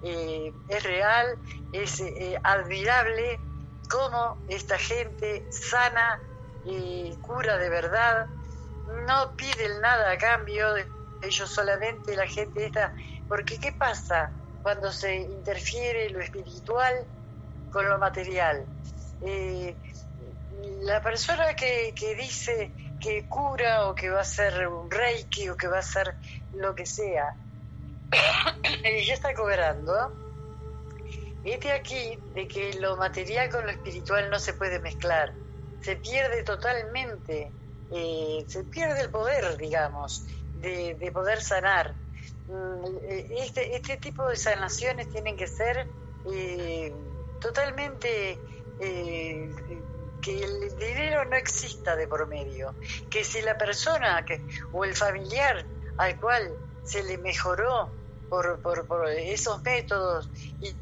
[0.00, 1.36] Es real,
[1.72, 2.00] es
[2.44, 3.40] admirable
[3.90, 6.20] cómo esta gente sana
[6.64, 8.28] y cura de verdad,
[9.08, 10.76] no piden nada a cambio,
[11.20, 12.94] ellos solamente la gente esta,
[13.26, 14.30] porque ¿qué pasa
[14.62, 16.94] cuando se interfiere lo espiritual
[17.70, 18.64] con lo material?
[19.22, 19.74] Eh,
[20.82, 25.56] la persona que, que dice que cura o que va a ser un reiki o
[25.56, 26.14] que va a ser
[26.54, 27.34] lo que sea,
[29.06, 30.12] ya está cobrando,
[31.44, 35.32] este aquí de que lo material con lo espiritual no se puede mezclar,
[35.80, 37.52] se pierde totalmente,
[37.92, 40.24] eh, se pierde el poder, digamos,
[40.60, 41.94] de, de poder sanar.
[42.48, 45.86] Mm, eh, Este, este tipo de sanaciones tienen que ser
[47.38, 48.42] totalmente
[48.78, 49.54] eh,
[50.20, 52.76] que el dinero no exista de por medio,
[53.08, 57.96] que si la persona que, o el familiar al cual se le mejoró
[58.28, 60.76] por, por, esos métodos y,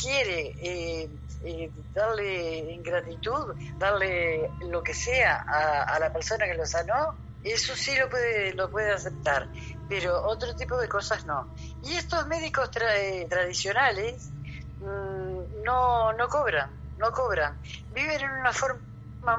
[0.00, 7.16] quiere eh, eh, darle ingratitud, darle lo que sea a, la persona que lo sanó,
[7.42, 9.50] eso sí lo puede, lo puede aceptar,
[9.86, 11.50] pero otro tipo de cosas no.
[11.80, 14.34] Y estos médicos tra- tradicionales
[14.78, 15.17] mm,
[15.64, 17.58] no, no cobran, no cobran.
[17.92, 18.80] Viven en una forma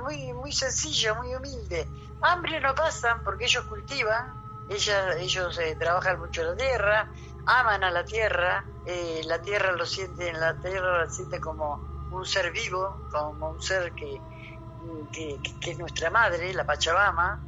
[0.04, 1.88] muy, muy sencilla, muy humilde.
[2.22, 4.34] Hambre no pasan porque ellos cultivan,
[4.70, 7.10] ellos eh, trabajan mucho la tierra,
[7.46, 12.26] aman a la tierra, eh, la tierra lo siente, la tierra la siente como un
[12.26, 14.22] ser vivo, como un ser que,
[15.12, 17.40] que, es nuestra madre, la Pachamama,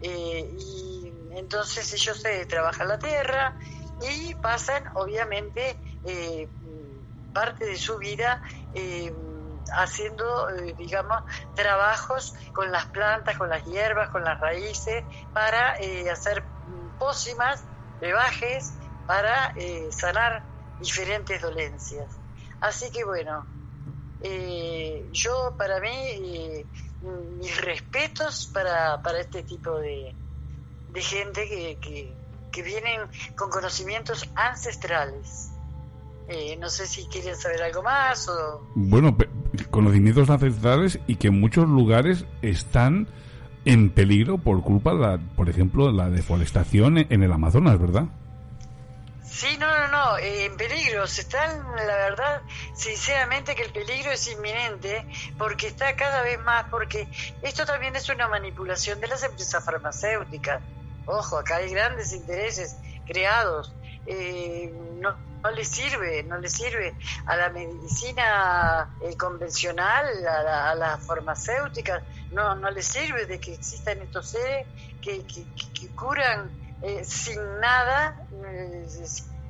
[0.00, 3.56] eh, y entonces ellos trabajan la tierra
[4.02, 5.78] y pasan obviamente
[7.36, 8.40] parte de su vida
[8.72, 9.12] eh,
[9.76, 11.22] haciendo, eh, digamos,
[11.54, 16.42] trabajos con las plantas, con las hierbas, con las raíces, para eh, hacer
[16.98, 17.62] pócimas,
[18.00, 18.72] brebajes,
[19.06, 19.52] para
[19.90, 20.42] sanar
[20.80, 22.08] diferentes dolencias.
[22.60, 23.46] Así que bueno,
[25.12, 26.64] yo para mí,
[27.38, 30.14] mis respetos para, para este tipo de,
[30.88, 32.14] de gente que, que,
[32.50, 33.02] que vienen
[33.36, 35.55] con conocimientos ancestrales.
[36.28, 38.68] Eh, no sé si quieren saber algo más o...
[38.74, 39.16] Bueno,
[39.70, 43.08] conocimientos ancestrales y que en muchos lugares están
[43.64, 48.06] en peligro por culpa, de la, por ejemplo, de la deforestación en el Amazonas, ¿verdad?
[49.36, 51.06] Sí, no, no, no, eh, en peligro.
[51.06, 52.42] Se están, la verdad,
[52.74, 55.04] sinceramente que el peligro es inminente
[55.36, 57.06] porque está cada vez más, porque
[57.42, 60.62] esto también es una manipulación de las empresas farmacéuticas.
[61.04, 63.74] Ojo, acá hay grandes intereses creados.
[64.06, 65.14] Eh, no,
[65.46, 72.02] no le sirve, no le sirve a la medicina eh, convencional, a, la- a farmacéuticas,
[72.30, 74.66] no, no le sirve de que existan estos seres
[75.00, 78.86] que, que, que- curan eh, sin nada, eh,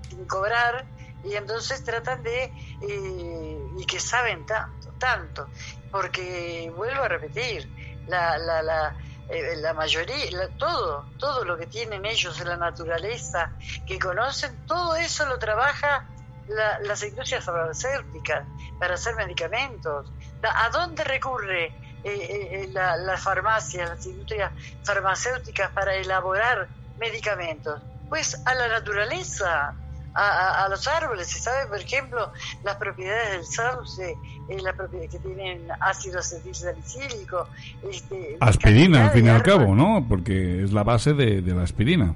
[0.08, 0.86] sin cobrar,
[1.22, 5.50] y entonces tratan de, y que saben tanto, tanto,
[5.90, 7.72] porque vuelvo a repetir,
[8.04, 8.96] la, la, la,
[9.28, 13.52] eh, la mayoría, la- todo, todo lo que tienen ellos en la naturaleza,
[13.84, 16.04] que conocen, todo eso lo trabaja
[16.46, 18.46] la- las industrias farmacéuticas
[18.78, 20.14] para hacer medicamentos.
[20.42, 21.64] ¿A dónde recurre
[22.02, 24.52] eh, eh, la, la farmacia, las industrias
[24.84, 27.82] farmacéuticas para elaborar medicamentos?
[28.08, 29.76] Pues a la naturaleza,
[30.16, 31.28] a, a- los árboles.
[31.28, 32.32] Se sabe, por ejemplo,
[32.64, 34.16] las propiedades del sauce,
[34.48, 37.48] eh, las propiedades que tienen ácido acetilsalicílico.
[37.90, 39.74] Este, Aspirina, al fin y al cabo.
[39.74, 40.04] ¿no?
[40.08, 42.14] Porque es la base de, de la aspirina.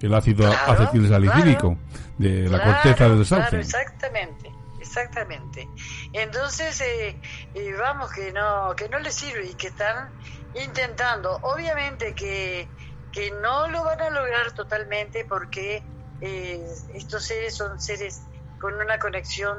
[0.00, 1.76] El ácido Claro, acetilsalicílico
[2.18, 3.48] de la Claro, corteza del sauce.
[3.48, 5.68] Claro, exactamente, exactamente.
[6.14, 7.20] Entonces, eh,
[7.54, 10.08] eh, vamos, que no, que no les sirve y que están
[10.54, 11.38] intentando.
[11.42, 12.66] Obviamente que,
[13.12, 15.82] que no lo van a lograr totalmente porque
[16.20, 18.22] eh, estos seres son seres
[18.60, 19.56] con una conexión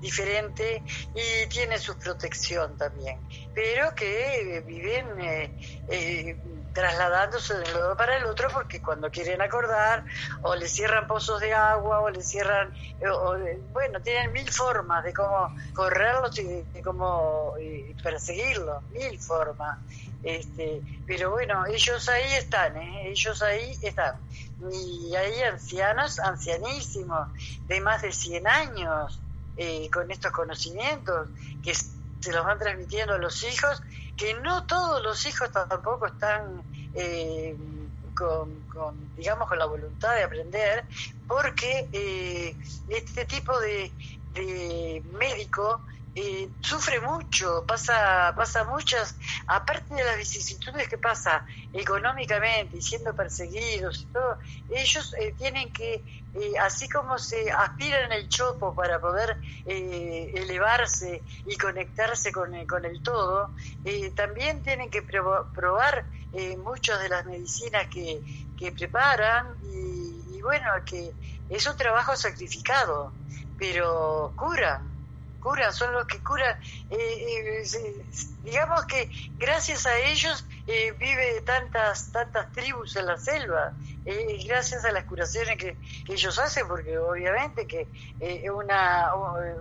[0.00, 0.82] diferente
[1.14, 3.18] y tienen su protección también,
[3.54, 5.50] pero que eh, viven eh,
[5.88, 6.36] eh,
[6.72, 10.04] trasladándose de un lado para el otro porque cuando quieren acordar
[10.42, 13.36] o le cierran pozos de agua o le cierran, eh, o,
[13.72, 17.54] bueno, tienen mil formas de cómo correrlos y de, cómo
[18.02, 19.78] perseguirlos, mil formas.
[20.22, 23.10] Este, pero bueno, ellos ahí están, ¿eh?
[23.10, 24.16] ellos ahí están.
[24.70, 27.28] Y hay ancianos, ancianísimos,
[27.68, 29.20] de más de 100 años,
[29.56, 31.28] eh, con estos conocimientos
[31.62, 33.82] que se los van transmitiendo a los hijos,
[34.16, 36.62] que no todos los hijos tampoco están
[36.94, 37.56] eh,
[38.14, 40.84] con, con, digamos, con la voluntad de aprender,
[41.26, 42.56] porque eh,
[42.88, 43.92] este tipo de
[45.18, 45.80] médico
[46.14, 49.16] eh, sufre mucho, pasa, pasa muchas,
[49.46, 55.70] aparte de las vicisitudes que pasa económicamente y siendo perseguidos y todo, ellos eh, tienen
[55.72, 62.66] que, eh, así como se aspiran el chopo para poder eh, elevarse y conectarse con,
[62.66, 63.54] con el todo,
[64.14, 66.06] también tienen que proba- probar
[66.58, 68.22] muchas de las medicinas que,
[68.56, 71.16] que preparan y, y bueno, que
[71.48, 73.16] es un trabajo sacrificado,
[73.56, 74.97] pero curan
[75.38, 76.54] curan, son los que curan.
[76.88, 78.08] Eh, eh,
[78.42, 83.74] digamos que gracias a ellos eh, vive tantas tantas tribus en la selva,
[84.04, 89.12] eh, gracias a las curaciones que, ellos hacen, porque obviamente que eh, una,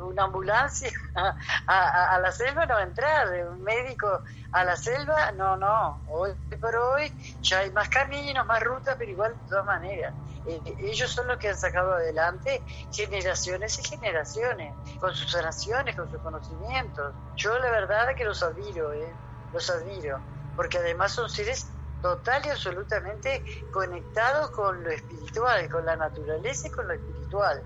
[0.02, 1.36] una ambulancia a,
[1.68, 6.04] a- a la selva no va a entrar, un médico a la selva, no, no,
[6.08, 10.16] hoy por hoy ya hay más caminos, más rutas, pero igual de todas maneras.
[10.48, 16.22] Ellos son los que han sacado adelante generaciones y generaciones, con sus sanaciones, con sus
[16.22, 17.14] conocimientos.
[17.36, 19.14] Yo la verdad que los admiro, eh,
[19.54, 20.20] los admiro,
[20.56, 21.68] porque además son seres
[22.02, 27.62] total y absolutamente conectados con lo espiritual, con la naturaleza y con lo espiritual.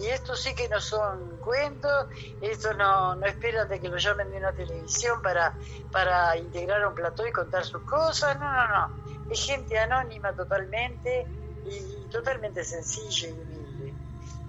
[0.00, 2.08] Y esto sí que no son cuentos,
[2.40, 5.54] esto no, no esperan de que lo llamen de una televisión para,
[5.90, 9.06] para integrar un plató y contar sus cosas, no, no, no.
[9.30, 11.26] Es gente anónima totalmente
[11.70, 13.94] y totalmente sencilla y humilde.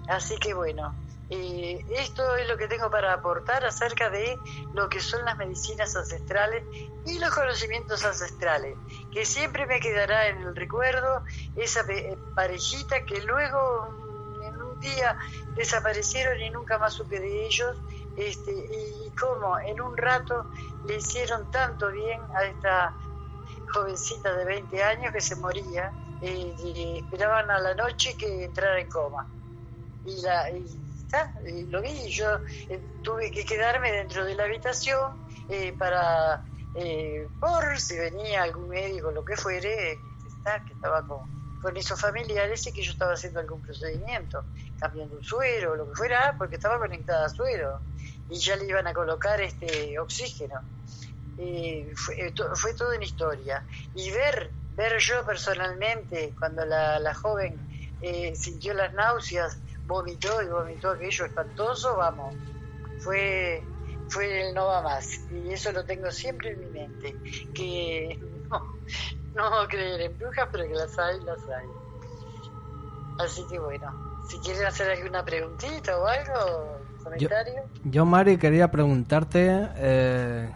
[0.08, 0.94] Así que bueno,
[1.30, 4.38] eh, esto es lo que tengo para aportar acerca de
[4.72, 6.64] lo que son las medicinas ancestrales
[7.04, 8.76] y los conocimientos ancestrales,
[9.12, 11.22] que siempre me quedará en el recuerdo
[11.54, 15.16] esa eh, parejita que luego en un día
[15.54, 17.76] desaparecieron y nunca más supe de ellos,
[18.16, 20.46] este, y cómo en un rato
[20.86, 22.94] le hicieron tanto bien a esta
[23.74, 28.80] jovencita de 20 años que se moría, eh, y esperaban a la noche que entrara
[28.80, 29.26] en coma
[30.04, 30.66] y, la, y
[31.04, 35.12] está, y lo vi, yo eh, tuve que quedarme dentro de la habitación
[35.48, 36.42] eh, para,
[36.74, 41.18] eh, por si venía algún médico, lo que fuere, eh, está, que estaba con,
[41.62, 44.44] con esos familiares y que yo estaba haciendo algún procedimiento,
[44.78, 47.80] cambiando un suero, lo que fuera, porque estaba conectada a suero
[48.28, 50.60] y ya le iban a colocar este oxígeno.
[51.36, 53.64] Eh, fue, eh, fue toda una historia.
[53.94, 57.58] Y ver, ver yo personalmente, cuando la, la joven
[58.00, 62.34] eh, sintió las náuseas, vomitó y vomitó aquello espantoso, vamos,
[63.00, 63.60] fue,
[64.08, 65.20] fue el no va más.
[65.32, 67.16] Y eso lo tengo siempre en mi mente,
[67.52, 68.62] que no,
[69.34, 71.66] no creer en brujas, pero que las hay, las hay.
[73.18, 77.64] Así que bueno, si quieren hacer alguna preguntita o algo, comentario.
[77.82, 80.48] Yo, Mari, quería preguntarte eh,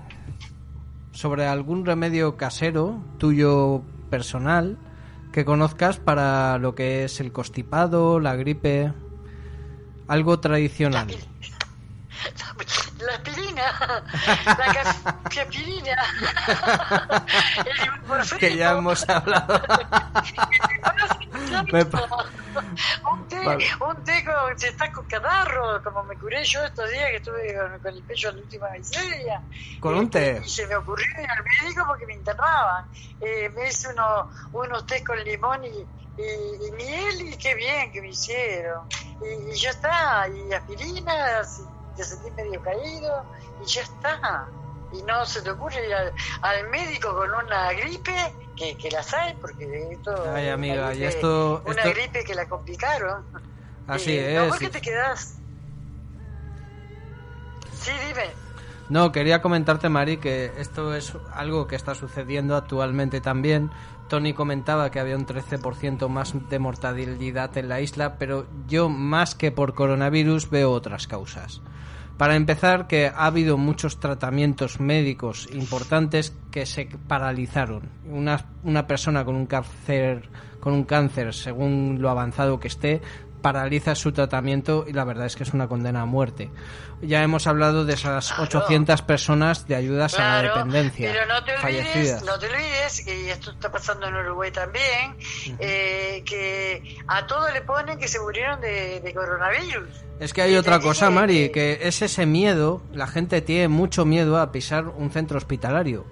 [1.11, 3.83] sobre algún remedio casero tuyo
[4.13, 4.77] personal
[5.33, 8.93] que conozcas para lo que es el constipado, la gripe,
[10.07, 11.09] algo tradicional.
[12.99, 13.63] La aspirina,
[14.45, 14.65] la
[15.41, 15.97] aspirina,
[17.65, 18.39] el ibuprofeno.
[18.39, 19.63] que ya hemos hablado.
[23.13, 23.67] Un té, Vale.
[23.81, 27.55] un té con, si estás con catarro, como me curé yo estos días que estuve
[27.55, 29.43] con, con el pecho en la última miseria.
[29.81, 30.41] Con un té.
[30.45, 32.87] Y se me ocurrió ir al médico porque me internaban.
[33.21, 37.91] Eh, me hice uno, unos té con limón y, y, y miel, y qué bien
[37.93, 38.87] que me hicieron.
[39.21, 41.63] Y, y ya está, y aspirina, si
[41.97, 43.27] te sentís medio caído,
[43.61, 44.47] y ya está.
[44.93, 46.13] Y no se te ocurre ir al,
[46.43, 48.15] al médico con una gripe,
[48.57, 50.13] que, que las hay, porque esto...
[50.35, 53.25] Ay, una amiga, y gripe- esto- Una esto- gripe que la complicaron.
[53.87, 55.39] Así Eh, no, es, ¿Por qué te quedás?
[57.73, 58.31] Sí, dime.
[58.89, 63.71] No, quería comentarte, Mari, que esto es algo que está sucediendo actualmente también.
[64.09, 69.35] Tony comentaba que había un 13% más de mortalidad en la isla, pero yo más
[69.35, 71.63] que por coronavirus veo otras causas.
[72.23, 77.91] Para empezar, que ha habido muchos tratamientos médicos importantes que se paralizaron.
[78.09, 83.03] Una, una persona con un cáncer, con un cáncer, según lo avanzado que esté,
[83.43, 86.51] paraliza su tratamiento y la verdad es que es una condena a muerte.
[87.03, 88.45] Ya hemos hablado de esas Claro.
[88.45, 92.25] 800 personas de ayudas a la dependencia pero no te olvides, fallecidas.
[92.25, 95.17] no te olvides, y esto está pasando en Uruguay también,
[95.59, 99.89] eh, que a todos le ponen que se murieron de, de coronavirus.
[100.21, 104.39] Es que hay otra cosa, Mari, que es ese miedo, la gente tiene mucho miedo
[104.39, 106.07] a pisar un centro hospitalario.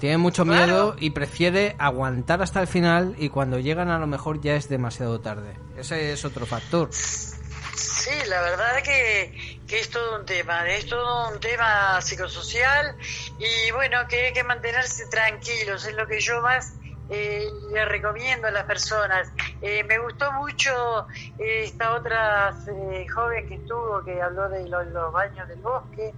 [0.00, 4.40] Tiene mucho miedo y prefiere aguantar hasta el final y cuando llegan a lo mejor
[4.40, 5.58] ya es demasiado tarde.
[5.76, 6.88] Ese es otro factor.
[6.92, 9.34] Sí, la verdad que,
[9.66, 12.96] que es todo un tema, es todo un tema psicosocial
[13.38, 16.78] y bueno, que hay que mantenerse tranquilos, es lo que yo más
[17.10, 19.28] eh, le recomiendo a las personas.
[19.60, 21.06] Eh, me gustó mucho
[21.38, 26.14] eh, esta otra eh, joven que estuvo, que habló de lo- los baños del bosque,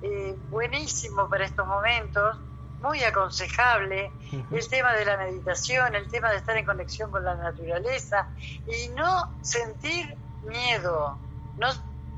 [0.00, 2.38] eh, buenísimo para estos momentos,
[2.78, 4.16] muy aconsejable,
[4.50, 8.28] el tema de la meditación, el tema de estar en conexión con la naturaleza
[8.66, 10.06] y no sentir
[10.42, 11.22] miedo,
[11.56, 11.68] no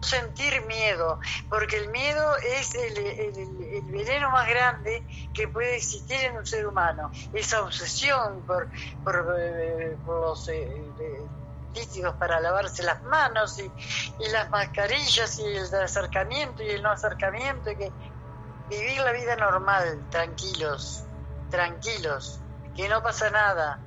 [0.01, 6.25] sentir miedo, porque el miedo es el, el- el veneno más grande que puede existir
[6.27, 7.11] en un ser humano.
[7.33, 8.71] Esa obsesión por,
[9.03, 11.31] por, eh, por los eh, eh,
[11.73, 13.75] líquidos para lavarse las manos y,
[14.19, 17.95] y las mascarillas y el acercamiento y el no acercamiento y que
[18.69, 21.05] vivir la vida normal, tranquilos,
[21.51, 22.41] tranquilos,
[22.77, 23.81] que no pasa nada,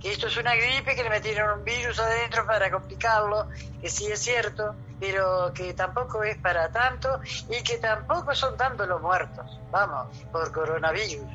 [0.00, 3.48] que esto es una gripe, que le metieron un virus adentro para complicarlo,
[3.80, 8.86] que sí es cierto, pero que tampoco es para tanto y que tampoco son tantos
[8.88, 11.26] los muertos, vamos, por coronavirus.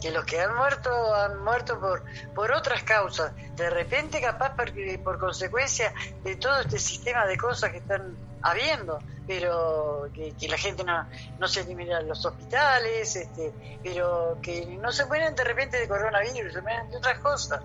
[0.00, 4.72] Que los que han muerto han muerto por, por otras causas, de repente capaz por,
[5.02, 5.92] por consecuencia
[6.22, 11.06] de todo este sistema de cosas que están habiendo, pero que, la gente no,
[11.38, 16.52] no se elimina los hospitales, este, pero que no se mueren de repente de coronavirus,
[16.52, 17.62] se mueren de otras cosas.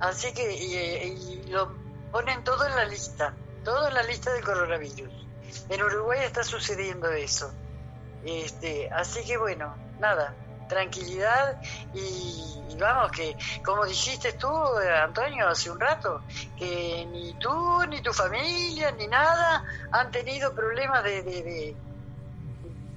[0.00, 1.72] Así que y, y lo
[2.12, 3.34] ponen todo en la lista,
[3.64, 5.12] todo en la lista del coronavirus.
[5.68, 7.52] En Uruguay está sucediendo eso.
[8.24, 10.34] Este, así que bueno, nada,
[10.74, 11.60] tranquilidad
[11.94, 14.50] y, vamos que como dijiste tú
[15.00, 16.22] Antonio hace un rato
[16.58, 21.76] que ni tú ni tu familia ni nada han tenido problemas de, de, de,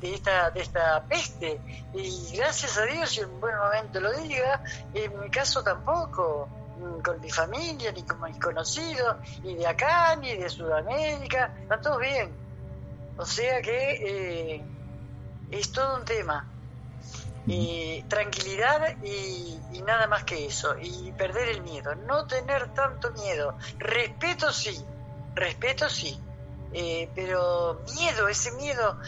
[0.02, 1.60] de esta de esta peste.
[1.94, 4.64] Y gracias a Dios y en buen momento lo diga
[4.96, 6.50] en mi caso tampoco
[6.80, 11.82] mm, con mi familia ni con mis conocidos ni de acá ni de Sudamérica están
[11.82, 12.32] todos bien.
[13.18, 14.64] O sea que eh,
[15.52, 16.57] es todo un tema
[17.48, 23.12] eh, tranquilidad y, y nada más que eso, y perder el miedo, no tener tanto
[23.12, 24.78] miedo, respeto sí,
[25.34, 26.20] respeto sí,
[26.74, 29.00] eh, pero miedo, ese miedo,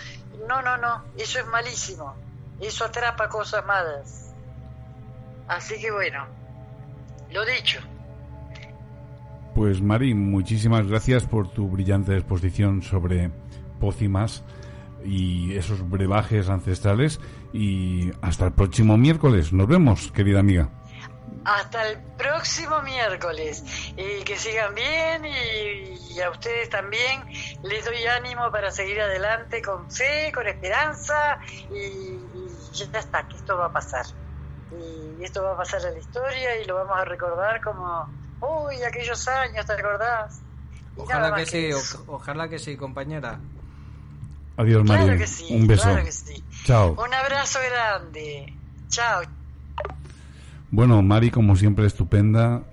[0.48, 2.16] no, no, no, eso es malísimo,
[2.62, 4.34] eso atrapa cosas malas.
[5.48, 6.26] Así que bueno,
[7.32, 7.80] lo dicho.
[9.56, 13.32] Pues Mari, muchísimas gracias por tu brillante exposición sobre
[13.80, 14.44] pócimas
[15.04, 17.20] y esos brebajes ancestrales
[17.54, 19.52] y hasta el próximo miércoles.
[19.54, 20.70] Nos vemos, querida amiga.
[21.46, 23.64] Hasta el próximo miércoles.
[23.98, 27.24] Y que sigan bien y, y a ustedes también
[27.64, 31.40] les doy ánimo para seguir adelante con fe, con esperanza
[31.72, 34.06] y, y ya está, que esto va a pasar.
[35.20, 38.08] Y esto va a pasar a la historia y lo vamos a recordar como,
[38.42, 40.42] uy, aquellos años, ¿te acordás?
[40.98, 43.40] Y Ojalá que sí, o- ojalá que sí, compañera.
[44.58, 45.84] Adiós, Claro sí, Un beso.
[45.84, 46.44] claro que sí.
[46.64, 46.92] Chao.
[46.94, 48.54] Un abrazo grande.
[48.90, 49.22] Chao.
[50.72, 52.64] Bueno, Mari, como siempre, estupenda,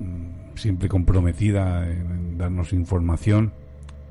[0.54, 3.52] siempre comprometida en darnos información.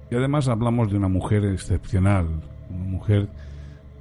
[0.10, 2.28] Y además hablamos de una mujer excepcional,
[2.70, 3.30] una mujer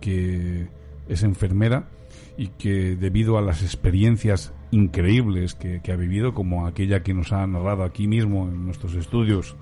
[0.00, 0.68] que
[1.08, 1.88] es enfermera
[2.36, 7.32] y que debido a las experiencias increíbles que, que ha vivido, como aquella que nos
[7.32, 9.56] ha narrado aquí mismo en nuestros estudios,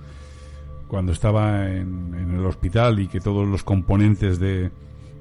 [0.88, 4.70] cuando estaba en, en el hospital y que todos los componentes de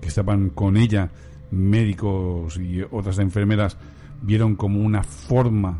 [0.01, 1.09] que estaban con ella,
[1.51, 3.77] médicos y otras enfermeras,
[4.21, 5.79] vieron como una forma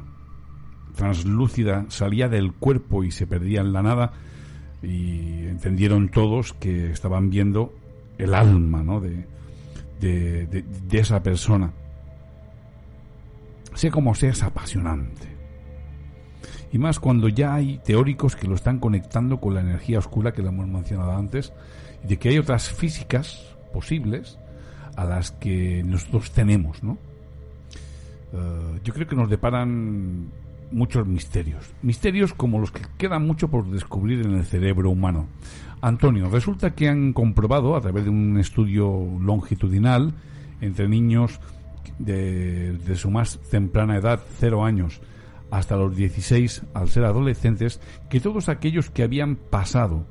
[0.96, 4.14] translúcida salía del cuerpo y se perdía en la nada
[4.84, 7.74] y entendieron todos que estaban viendo
[8.18, 9.00] el alma ¿no?
[9.00, 9.26] de,
[10.00, 11.72] de, de- de esa persona.
[13.74, 15.28] Sea como sea, es apasionante.
[16.74, 20.42] Y más cuando ya hay teóricos que lo están conectando con la energía oscura que
[20.42, 21.54] lo hemos mencionado antes,
[22.04, 24.38] y de que hay otras físicas posibles
[24.96, 26.98] a las que nosotros tenemos, ¿no?
[28.34, 30.30] Eh, yo creo que nos deparan
[30.72, 31.74] muchos misterios.
[31.82, 35.28] Misterios como los que quedan mucho por descubrir en el cerebro humano.
[35.82, 40.14] Antonio, resulta que han comprobado a través de un estudio longitudinal
[40.62, 41.40] entre niños
[42.00, 45.02] de, de su más temprana edad, 0 años,
[45.50, 50.06] hasta los 16 al ser adolescentes, que todos aquellos que habían pasado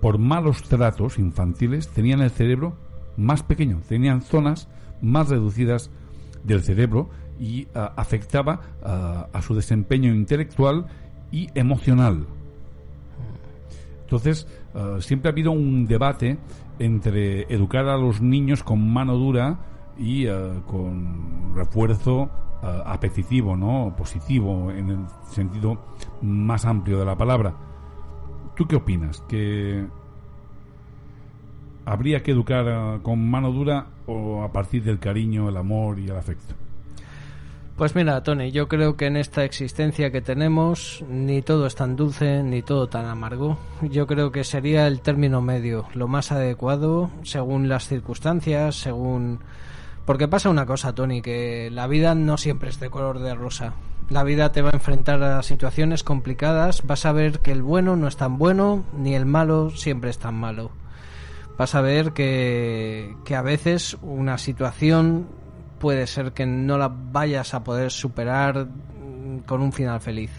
[0.00, 2.76] por malos tratos infantiles tenían el cerebro
[3.18, 4.68] más pequeño, tenían zonas
[5.02, 5.90] más reducidas
[6.44, 10.86] del cerebro y ah, afectaba ah, a su desempeño intelectual
[11.30, 12.26] y emocional.
[14.02, 16.38] Entonces, ah, siempre ha habido un debate
[16.78, 19.58] entre educar a los niños con mano dura
[19.98, 20.26] y
[20.66, 22.30] con refuerzo
[22.62, 23.96] apetitivo, ¿no?
[23.96, 24.98] Positivo, en el
[25.28, 25.76] sentido
[26.22, 27.52] más amplio de la palabra.
[28.54, 29.20] ¿Tú qué opinas?
[29.28, 29.84] ¿Que
[31.88, 36.04] habría que educar ah, con mano dura o a partir del cariño, el amor y
[36.08, 36.54] el afecto?
[37.76, 41.94] Pues mira, Tony, yo creo que en esta existencia que tenemos ni todo es tan
[41.94, 43.56] dulce ni todo tan amargo.
[43.82, 49.38] Yo creo que sería el término medio, lo más adecuado según las circunstancias, según...
[50.04, 53.74] Porque pasa una cosa, Tony, que la vida no siempre es de color de rosa.
[54.10, 57.94] La vida te va a enfrentar a situaciones complicadas, vas a ver que el bueno
[57.94, 60.72] no es tan bueno, ni el malo siempre es tan malo.
[61.58, 65.26] Vas a ver que, a veces una situación
[65.80, 68.68] puede ser que no la vayas a poder superar
[69.44, 70.30] con un final feliz.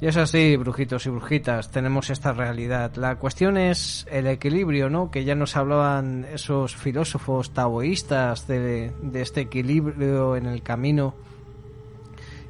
[0.00, 2.96] Y es así, brujitos y brujitas, tenemos esta realidad.
[2.96, 5.10] La cuestión es el equilibrio, ¿no?
[5.10, 11.14] Que ya nos hablaban esos filósofos taoístas de, de este equilibrio en el camino.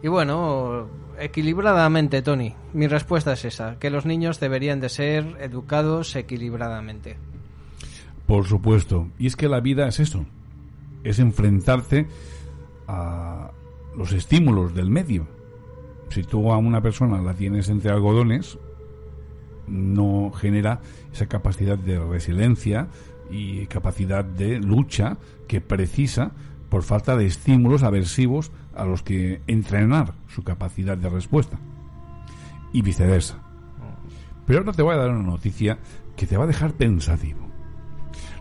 [0.04, 0.86] Y bueno,
[1.18, 2.54] equilibradamente, Tony.
[2.72, 7.16] Mi respuesta es esa, que los niños deberían de ser educados equilibradamente.
[8.30, 9.08] Por supuesto.
[9.18, 10.24] Y es que la vida es eso.
[11.02, 12.06] Es enfrentarse
[12.86, 13.50] a
[13.96, 15.26] los estímulos del medio.
[16.10, 18.56] Si tú a una persona la tienes entre algodones,
[19.66, 20.80] no genera
[21.12, 22.86] esa capacidad de resiliencia
[23.32, 25.16] y capacidad de lucha
[25.48, 26.30] que precisa
[26.68, 31.58] por falta de estímulos aversivos a los que entrenar su capacidad de respuesta.
[32.72, 33.42] Y viceversa.
[34.46, 35.78] Pero ahora te voy a dar una noticia
[36.14, 37.49] que te va a dejar pensativo.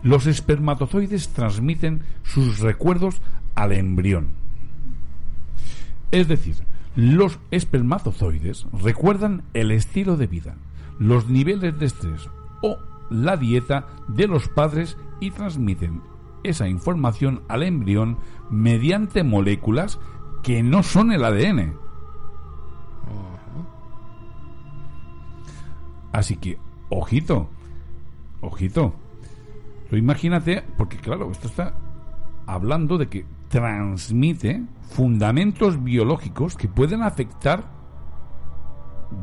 [0.02, 3.20] Los espermatozoides transmiten sus recuerdos
[3.54, 4.28] al embrión.
[6.10, 6.56] Es decir,
[6.96, 10.56] los espermatozoides recuerdan el estilo de vida,
[10.98, 12.28] los niveles de estrés
[12.62, 12.78] o
[13.10, 16.02] la dieta de los padres y transmiten
[16.42, 19.98] esa información al embrión mediante moléculas
[20.42, 21.74] que no son el ADN.
[26.12, 27.48] Así que, ojito,
[28.40, 28.94] ojito.
[29.90, 31.74] Tú imagínate, porque claro, esto está
[32.46, 37.64] hablando de que transmite fundamentos biológicos que pueden afectar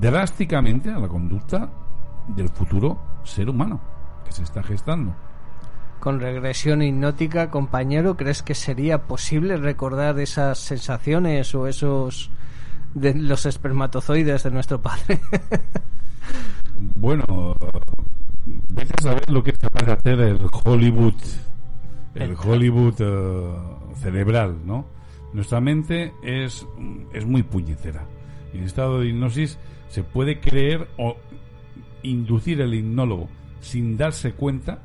[0.01, 1.69] drásticamente a la conducta
[2.27, 3.79] del futuro ser humano
[4.25, 5.15] que se está gestando.
[6.01, 12.29] Con regresión hipnótica, compañero, ¿crees que sería posible recordar esas sensaciones o esos
[12.93, 15.21] de los espermatozoides de nuestro padre?
[16.95, 17.55] Bueno,
[18.69, 21.15] vete a saber lo que es capaz de hacer el Hollywood,
[22.15, 24.85] el Hollywood eh, cerebral, ¿no?
[25.33, 26.65] Nuestra mente es,
[27.13, 28.05] es muy puñetera.
[28.53, 31.17] En estado de hipnosis se puede creer o
[32.03, 33.27] inducir el hipnólogo
[33.59, 34.79] sin darse cuenta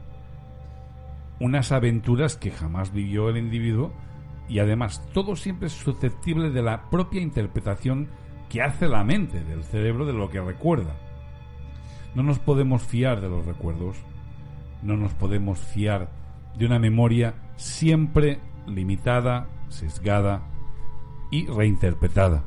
[1.40, 3.92] unas aventuras que jamás vivió el individuo
[4.48, 8.08] y además todo siempre es susceptible de la propia interpretación
[8.48, 10.94] que hace la mente del cerebro de lo que recuerda.
[12.14, 13.96] No nos podemos fiar de los recuerdos,
[14.82, 16.10] no nos podemos fiar
[16.58, 20.42] de una memoria siempre limitada, sesgada
[21.30, 22.44] y reinterpretada.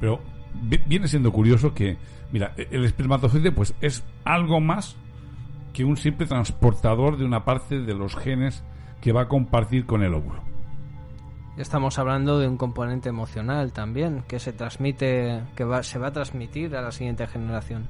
[0.00, 0.20] Pero
[0.62, 1.96] vi- viene siendo curioso que,
[2.32, 4.96] mira, e- el espermatozoide pues es algo más
[5.72, 8.62] que un simple transportador de una parte de los genes
[9.00, 10.42] que va a compartir con el óvulo.
[11.56, 16.12] Estamos hablando de un componente emocional también que se transmite, que va, se va a
[16.12, 17.88] transmitir a la siguiente generación.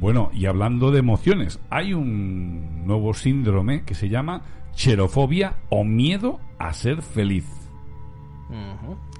[0.00, 4.42] Bueno, y hablando de emociones, hay un nuevo síndrome que se llama
[4.74, 7.46] xerofobia o miedo a ser feliz.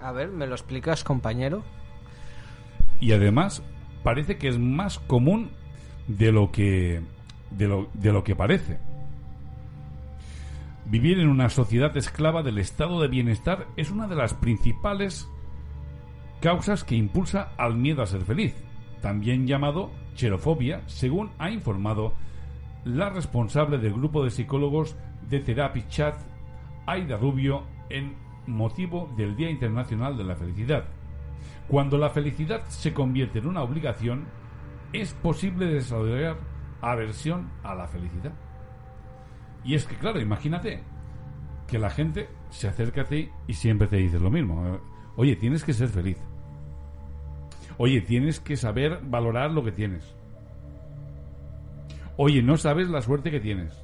[0.00, 1.62] A ver, ¿me lo explicas, compañero?
[3.00, 3.62] Y además
[4.02, 5.50] parece que es más común
[6.08, 7.00] de lo que
[7.50, 8.78] de lo, de lo que parece.
[10.88, 15.28] Vivir en una sociedad esclava del estado de bienestar es una de las principales
[16.40, 18.54] causas que impulsa al miedo a ser feliz,
[19.02, 22.14] también llamado xerofobia, según ha informado
[22.84, 24.96] la responsable del grupo de psicólogos
[25.28, 26.14] de Therapy Chat,
[26.86, 28.14] Aida Rubio, en
[28.46, 30.84] motivo del Día Internacional de la Felicidad.
[31.66, 34.26] Cuando la felicidad se convierte en una obligación,
[34.92, 36.36] es posible desarrollar
[36.80, 38.45] aversión a la felicidad.
[39.66, 40.80] Y es que, claro, imagínate
[41.66, 44.78] que la gente se acerca a ti y siempre te dice lo mismo.
[45.16, 46.18] Oye, tienes que ser feliz.
[47.76, 50.14] Oye, tienes que saber valorar lo que tienes.
[52.16, 53.76] Oye, no sabes la suerte que tienes.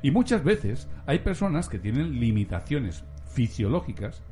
[0.00, 3.04] Y muchas veces hay personas que tienen limitaciones
[3.34, 4.22] fisiológicas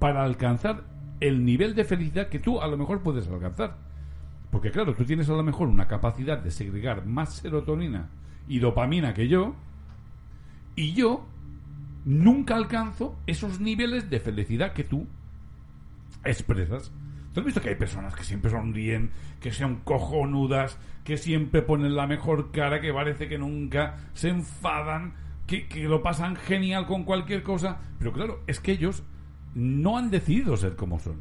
[0.00, 0.82] para alcanzar
[1.20, 3.76] el nivel de felicidad que tú a lo mejor puedes alcanzar.
[4.50, 8.10] Porque claro, tú tienes a lo mejor una capacidad de segregar más serotonina
[8.48, 9.54] y dopamina que yo,
[10.74, 11.26] y yo
[12.04, 15.06] nunca alcanzo esos niveles de felicidad que tú
[16.24, 16.92] expresas.
[17.32, 21.94] ¿Tú has visto que hay personas que siempre sonríen, que sean cojonudas, que siempre ponen
[21.94, 25.14] la mejor cara, que parece que nunca se enfadan,
[25.46, 27.78] que, que lo pasan genial con cualquier cosa?
[27.98, 29.02] Pero claro, es que ellos
[29.54, 31.16] no han decidido ser como son.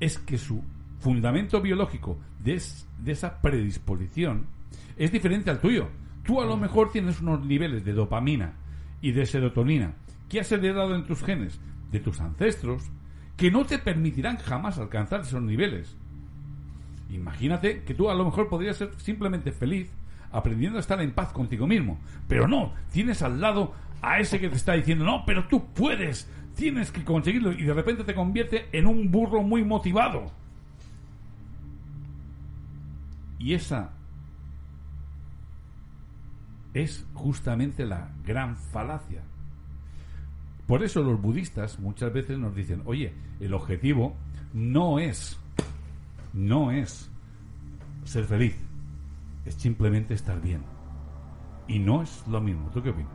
[0.00, 0.64] Es que su
[0.98, 4.46] fundamento biológico de, es- de esa predisposición
[4.96, 5.88] es diferente al tuyo.
[6.30, 8.52] Tú a lo mejor tienes unos niveles de dopamina
[9.02, 9.94] y de serotonina
[10.28, 11.58] que has heredado en tus genes
[11.90, 12.84] de tus ancestros
[13.36, 15.96] que no te permitirán jamás alcanzar esos niveles.
[17.10, 19.90] Imagínate que tú a lo mejor podrías ser simplemente feliz
[20.30, 21.98] aprendiendo a estar en paz contigo mismo.
[22.28, 26.30] Pero no, tienes al lado a ese que te está diciendo, no, pero tú puedes,
[26.54, 30.30] tienes que conseguirlo y de repente te convierte en un burro muy motivado.
[33.40, 33.94] Y esa
[36.74, 39.22] es justamente la gran falacia.
[40.66, 44.14] Por eso los budistas muchas veces nos dicen, oye, el objetivo
[44.52, 45.38] no es,
[46.32, 47.10] no es
[48.04, 48.56] ser feliz,
[49.44, 50.62] es simplemente estar bien.
[51.66, 52.70] Y no es lo mismo.
[52.70, 53.12] ¿Tú qué opinas?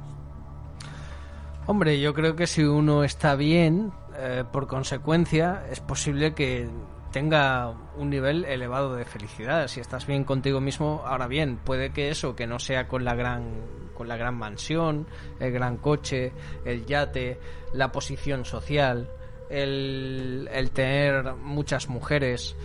[1.68, 6.70] Hombre, yo creo que si uno está bien, eh, por consecuencia, es posible que
[7.16, 9.70] tenga un nivel elevado de felicidad.
[9.70, 13.16] Si estás bien contigo mismo, ahora bien, puede que eso, que no sea con la
[13.16, 13.54] gran,
[13.94, 15.08] con la gran mansión,
[15.40, 16.34] el gran coche,
[16.66, 17.40] el yate,
[17.72, 19.10] la posición social,
[19.50, 22.58] el, el tener muchas mujeres.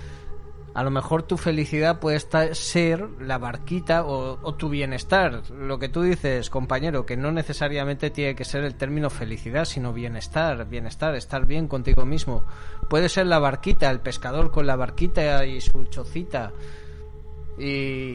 [0.73, 5.43] A lo mejor tu felicidad puede estar, ser la barquita o, tu bienestar.
[5.51, 9.93] Lo que tú dices, compañero, que no necesariamente tiene que ser el término felicidad, sino
[9.93, 12.45] bienestar, bienestar, estar bien contigo mismo.
[12.89, 16.53] Puede ser la barquita, el pescador con la barquita y su chocita
[17.59, 17.65] y,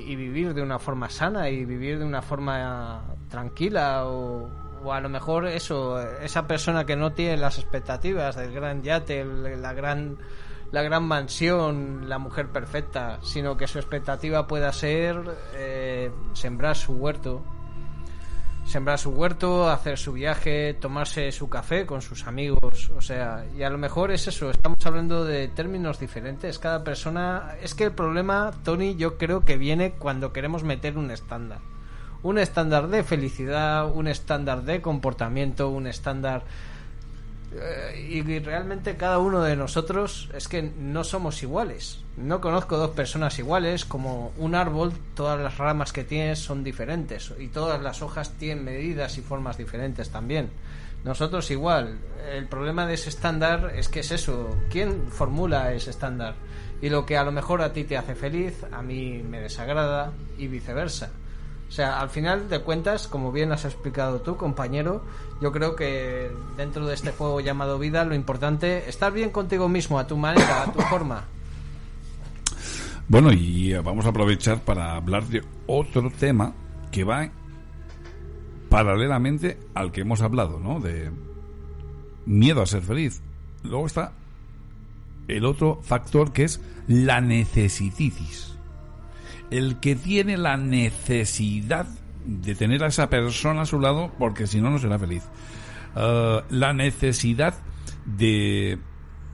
[0.07, 4.49] y vivir de una forma sana y vivir de una forma tranquila o,
[4.83, 9.19] o a lo mejor eso, esa persona que no tiene las expectativas del gran yate,
[9.21, 10.17] el- la gran
[10.75, 15.15] la gran mansión, la mujer perfecta, sino que su expectativa pueda ser
[15.53, 17.41] eh, sembrar su huerto,
[18.65, 23.63] sembrar su huerto, hacer su viaje, tomarse su café con sus amigos, o sea, y
[23.63, 27.93] a lo mejor es eso, estamos hablando de términos diferentes, cada persona, es que el
[27.93, 31.59] problema, Tony, yo creo que viene cuando queremos meter un estándar.
[32.21, 36.43] Un estándar de felicidad, un estándar de comportamiento, un estándar
[37.61, 41.99] eh, y realmente cada uno de nosotros es que no somos iguales.
[42.17, 47.33] No conozco dos personas iguales, como un árbol, todas las ramas que tiene son diferentes
[47.39, 50.49] y todas las hojas tienen medidas y formas diferentes también.
[51.03, 51.99] Nosotros igual.
[52.31, 54.57] El problema de ese estándar es que es eso.
[54.71, 56.33] ¿Quién formula ese estándar?
[56.81, 60.11] Y lo que a lo mejor a ti te hace feliz, a mí me desagrada
[60.37, 61.11] y viceversa.
[61.67, 65.03] O sea, al final de cuentas, como bien has explicado tú, compañero,
[65.41, 69.67] yo creo que dentro de este juego llamado vida, lo importante es estar bien contigo
[69.67, 71.25] mismo, a tu manera, a tu forma.
[73.07, 76.53] Bueno, y vamos a aprovechar para hablar de otro tema
[76.91, 77.29] que va
[78.69, 80.79] paralelamente al que hemos hablado, ¿no?
[80.79, 81.11] De
[82.25, 83.21] miedo a ser feliz.
[83.63, 84.13] Luego está
[85.27, 88.54] el otro factor que es la necesititis.
[89.51, 91.87] El que tiene la necesidad
[92.25, 95.23] de tener a esa persona a su lado porque si no, no será feliz.
[95.95, 97.55] Eh, la necesidad
[98.05, 98.79] de,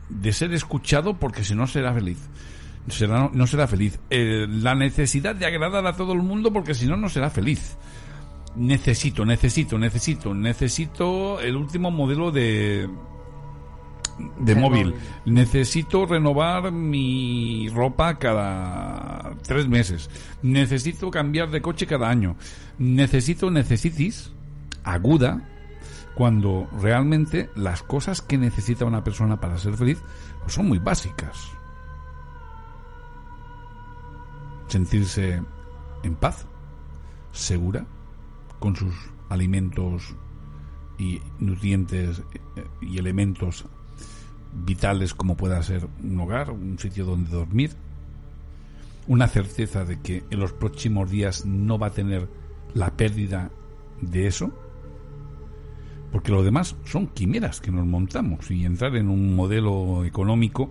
[0.10, 2.18] de ser escuchado porque si no será feliz.
[2.88, 4.00] Será, no será feliz.
[4.10, 7.78] Eh, la necesidad de agradar a todo el mundo porque si no, no será feliz.
[8.56, 12.90] Necesito, necesito, necesito, necesito el último modelo de,
[14.40, 14.96] de móvil.
[15.26, 20.10] Necesito renovar mi ropa cada tres meses.
[20.42, 22.36] Necesito cambiar de coche cada año.
[22.78, 24.32] Necesito necesitis
[24.84, 25.48] aguda
[26.16, 30.00] cuando realmente las cosas que necesita una persona para ser feliz
[30.42, 31.50] pues son muy básicas.
[34.68, 35.42] Sentirse
[36.04, 36.46] en paz,
[37.32, 37.86] segura,
[38.60, 38.94] con sus
[39.30, 40.16] alimentos
[40.98, 42.22] y nutrientes
[42.56, 43.66] eh, y elementos
[44.54, 47.72] vitales como pueda ser un hogar, un sitio donde dormir,
[49.08, 52.28] una certeza de que en los próximos días no va a tener
[52.74, 53.52] la pérdida
[54.02, 54.52] de eso,
[56.12, 60.70] porque lo demás son quimeras que nos montamos y entrar en un modelo económico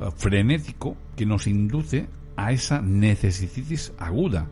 [0.00, 4.46] eh, frenético que nos induce a esa necesitis aguda,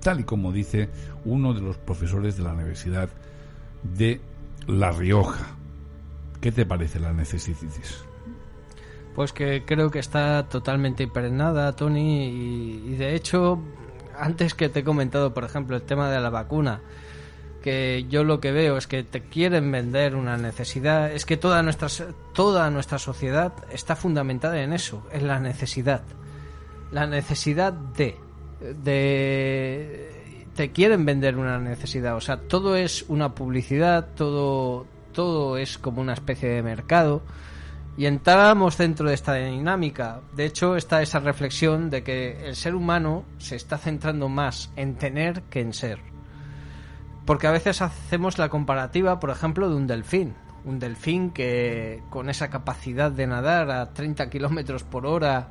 [0.00, 0.90] tal y como dice
[1.24, 3.08] uno de los profesores de la Universidad
[3.96, 4.20] de
[4.66, 5.56] La Rioja.
[6.44, 8.04] ¿Qué te parece la necesitis?
[9.14, 13.62] Pues que creo que está totalmente impregnada, Tony, y, y de hecho,
[14.14, 16.82] antes que te he comentado, por ejemplo, el tema de la vacuna,
[17.62, 21.62] que yo lo que veo es que te quieren vender una necesidad, es que toda
[21.62, 21.88] nuestra,
[22.34, 26.02] toda nuestra sociedad está fundamentada en eso, en la necesidad.
[26.92, 28.18] La necesidad de,
[28.82, 35.78] de te quieren vender una necesidad, o sea, todo es una publicidad, todo todo es
[35.78, 37.22] como una especie de mercado
[37.96, 40.20] y entramos dentro de esta dinámica.
[40.34, 44.96] De hecho, está esa reflexión de que el ser humano se está centrando más en
[44.96, 46.00] tener que en ser.
[47.24, 50.34] Porque a veces hacemos la comparativa, por ejemplo, de un delfín.
[50.64, 55.48] Un delfín que con esa capacidad de nadar a 30 kilómetros por hora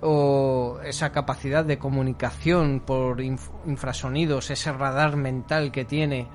[0.00, 6.28] o esa capacidad de comunicación por inf- infrasonidos, ese radar mental que tiene.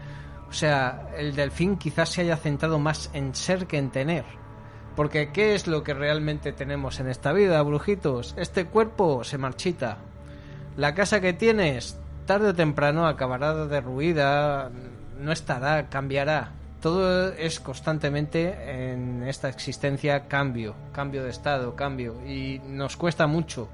[0.49, 4.25] O sea, el delfín quizás se haya centrado más en ser que en tener.
[4.95, 8.33] Porque ¿qué es lo que realmente tenemos en esta vida, brujitos?
[8.37, 9.97] Este cuerpo se marchita.
[10.77, 14.71] La casa que tienes, tarde o temprano acabará derruida,
[15.19, 16.51] no estará, cambiará.
[16.81, 22.25] Todo es constantemente en esta existencia cambio, cambio de estado, cambio.
[22.25, 23.67] Y nos cuesta mucho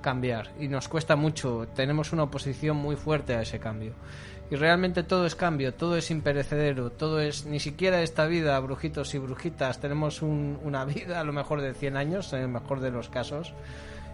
[0.00, 1.66] cambiar y nos cuesta mucho.
[1.74, 3.94] Tenemos una oposición muy fuerte a ese cambio.
[4.50, 9.14] Y realmente todo es cambio, todo es imperecedero, todo es, ni siquiera esta vida, brujitos
[9.14, 12.80] y brujitas, tenemos un- una vida a lo mejor de 100 años, en el mejor
[12.80, 13.52] de los casos.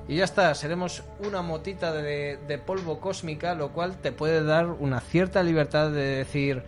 [0.09, 4.67] Y ya está, seremos una motita de, de polvo cósmica, lo cual te puede dar
[4.67, 6.63] una cierta libertad de decir,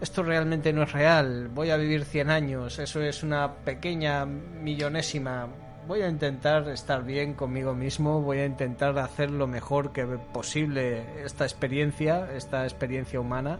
[0.00, 5.46] esto realmente no es real, voy a vivir 100 años, eso es una pequeña millonésima,
[5.86, 11.24] voy a intentar estar bien conmigo mismo, voy a intentar hacer lo mejor que posible
[11.24, 13.58] esta experiencia, esta experiencia humana.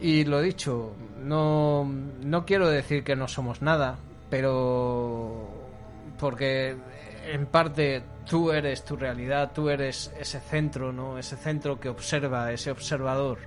[0.00, 3.98] Y lo dicho, no, no quiero decir que no somos nada,
[4.30, 5.48] pero
[6.18, 6.76] porque
[7.26, 11.18] en parte tú eres tu realidad, tú eres ese centro, ¿no?
[11.18, 13.38] Ese centro que observa, ese observador.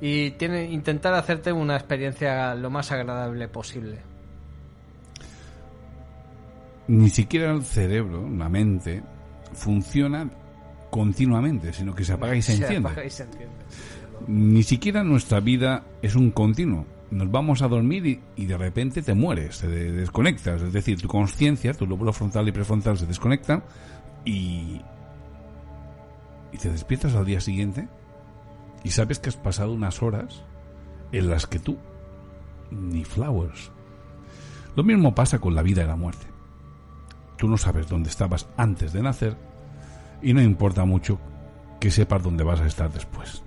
[0.00, 4.13] Y tiene intentar hacerte una experiencia lo más agradable posible.
[6.88, 9.02] Ni siquiera el cerebro, la mente,
[9.52, 10.30] funciona
[10.90, 12.88] continuamente, sino que se apaga y se enciende.
[12.90, 13.54] apaga y se enciende.
[14.28, 16.86] Ni siquiera nuestra vida es un continuo.
[17.10, 20.62] Nos vamos a dormir y, y de repente te mueres, te de- desconectas.
[20.62, 23.62] Es decir, tu conciencia, tu lóbulo frontal y prefrontal se desconectan
[24.24, 24.80] y,
[26.52, 27.88] y te despiertas al día siguiente
[28.82, 30.42] y sabes que has pasado unas horas
[31.12, 31.76] en las que tú
[32.70, 33.70] ni flowers.
[34.76, 36.26] Lo mismo pasa con la vida y la muerte.
[37.36, 39.36] Tú no sabes dónde estabas antes de nacer
[40.22, 41.18] y no importa mucho
[41.80, 43.42] que sepas dónde vas a estar después.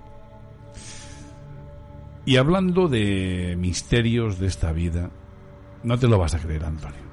[2.24, 5.10] Y hablando de misterios de esta vida,
[5.82, 7.08] no te lo vas a creer, Antonio.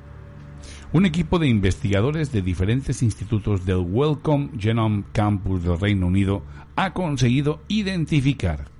[0.92, 6.44] Un equipo de investigadores de diferentes institutos del Wellcome Genome Campus del Reino Unido
[6.76, 8.75] ha conseguido identificar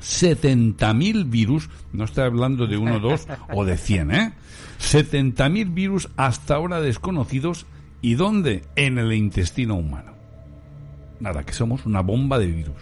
[0.00, 4.32] 70.000 virus, no estoy hablando de uno, dos o de 100, ¿eh?
[4.80, 7.66] 70.000 virus hasta ahora desconocidos
[8.02, 8.64] y dónde?
[8.76, 10.12] En el intestino humano.
[11.20, 12.76] Nada, que somos una bomba de virus.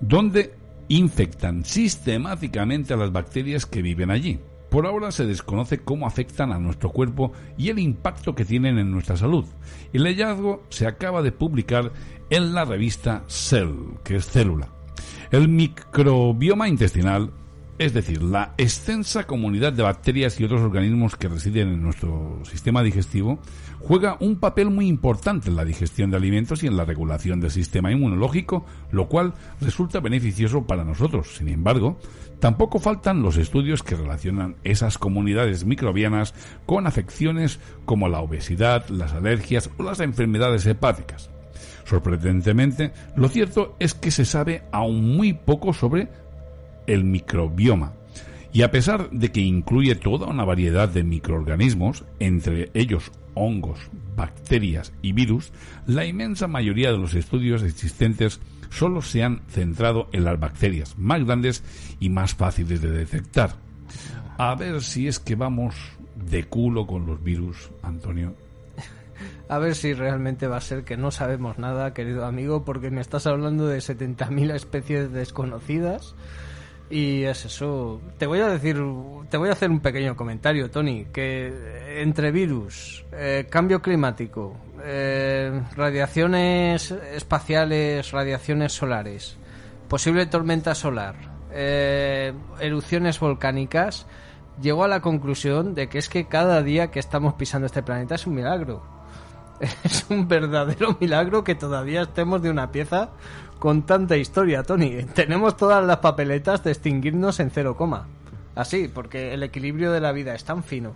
[0.00, 0.54] Donde
[0.88, 4.38] infectan sistemáticamente a las bacterias que viven allí.
[4.70, 8.90] Por ahora se desconoce cómo afectan a nuestro cuerpo y el impacto que tienen en
[8.90, 9.46] nuestra salud.
[9.94, 11.92] El hallazgo se acaba de publicar
[12.28, 14.68] en la revista Cell, que es célula.
[15.30, 17.32] El microbioma intestinal
[17.78, 22.82] es decir, la extensa comunidad de bacterias y otros organismos que residen en nuestro sistema
[22.82, 23.38] digestivo,
[23.78, 27.52] juega un papel muy importante en la digestión de alimentos y en la regulación del
[27.52, 31.36] sistema inmunológico, lo cual resulta beneficioso para nosotros.
[31.36, 32.00] Sin embargo,
[32.40, 36.34] tampoco faltan los estudios que relacionan esas comunidades microbianas
[36.66, 41.30] con afecciones como la obesidad, las alergias o las enfermedades hepáticas.
[41.88, 46.08] Sorprendentemente, lo cierto es que se sabe aún muy poco sobre
[46.86, 47.94] el microbioma.
[48.52, 53.78] Y a pesar de que incluye toda una variedad de microorganismos, entre ellos hongos,
[54.16, 55.50] bacterias y virus,
[55.86, 61.24] la inmensa mayoría de los estudios existentes solo se han centrado en las bacterias más
[61.24, 61.64] grandes
[62.00, 63.54] y más fáciles de detectar.
[64.36, 65.74] A ver si es que vamos
[66.16, 68.34] de culo con los virus, Antonio.
[69.48, 73.00] A ver si realmente va a ser que no sabemos nada, querido amigo, porque me
[73.00, 76.14] estás hablando de 70.000 especies desconocidas.
[76.90, 78.00] Y es eso.
[78.18, 78.76] Te voy a decir,
[79.28, 85.62] te voy a hacer un pequeño comentario, Tony, que entre virus, eh, cambio climático, eh,
[85.76, 89.36] radiaciones espaciales, radiaciones solares,
[89.88, 91.14] posible tormenta solar,
[91.52, 94.06] eh, erupciones volcánicas,
[94.60, 98.14] llego a la conclusión de que es que cada día que estamos pisando este planeta
[98.14, 98.97] es un milagro.
[99.84, 103.10] Es un verdadero milagro que todavía estemos de una pieza
[103.58, 105.04] con tanta historia, Tony.
[105.14, 108.06] Tenemos todas las papeletas de extinguirnos en cero coma.
[108.54, 110.94] Así, porque el equilibrio de la vida es tan fino.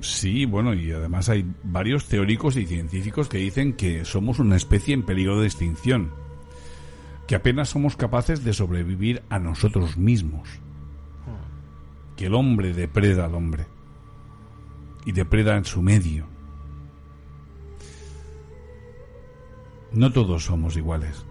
[0.00, 4.94] Sí, bueno, y además hay varios teóricos y científicos que dicen que somos una especie
[4.94, 6.12] en peligro de extinción,
[7.26, 10.48] que apenas somos capaces de sobrevivir a nosotros mismos,
[12.16, 13.66] que el hombre depreda al hombre
[15.04, 16.26] y depreda en su medio.
[19.92, 21.24] No todos somos iguales.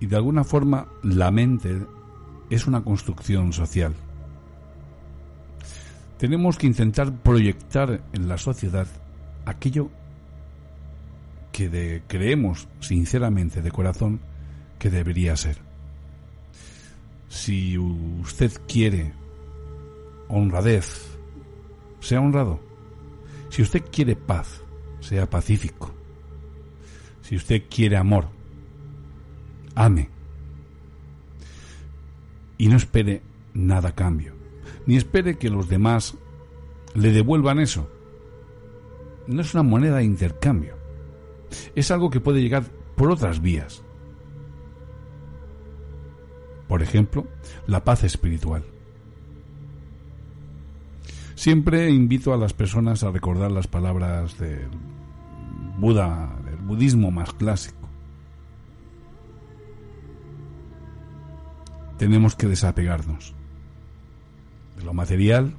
[0.00, 1.86] Y de alguna forma la mente
[2.50, 3.94] es una construcción social.
[6.18, 8.86] Tenemos que intentar proyectar en la sociedad
[9.44, 9.90] aquello
[11.50, 14.20] que creemos sinceramente de corazón
[14.78, 15.58] que debería ser.
[17.28, 19.12] Si usted quiere
[20.28, 21.06] honradez,
[22.00, 22.60] sea honrado.
[23.50, 24.62] Si usted quiere paz,
[25.00, 26.01] sea pacífico.
[27.22, 28.28] Si usted quiere amor,
[29.74, 30.08] ame.
[32.58, 33.22] Y no espere
[33.54, 34.34] nada a cambio.
[34.86, 36.14] Ni espere que los demás
[36.94, 37.88] le devuelvan eso.
[39.26, 40.76] No es una moneda de intercambio.
[41.74, 42.64] Es algo que puede llegar
[42.96, 43.82] por otras vías.
[46.68, 47.26] Por ejemplo,
[47.66, 48.64] la paz espiritual.
[51.34, 54.68] Siempre invito a las personas a recordar las palabras del
[55.78, 56.36] Buda,
[56.66, 57.88] budismo más clásico.
[61.98, 63.34] Tenemos que desapegarnos
[64.76, 65.54] de lo material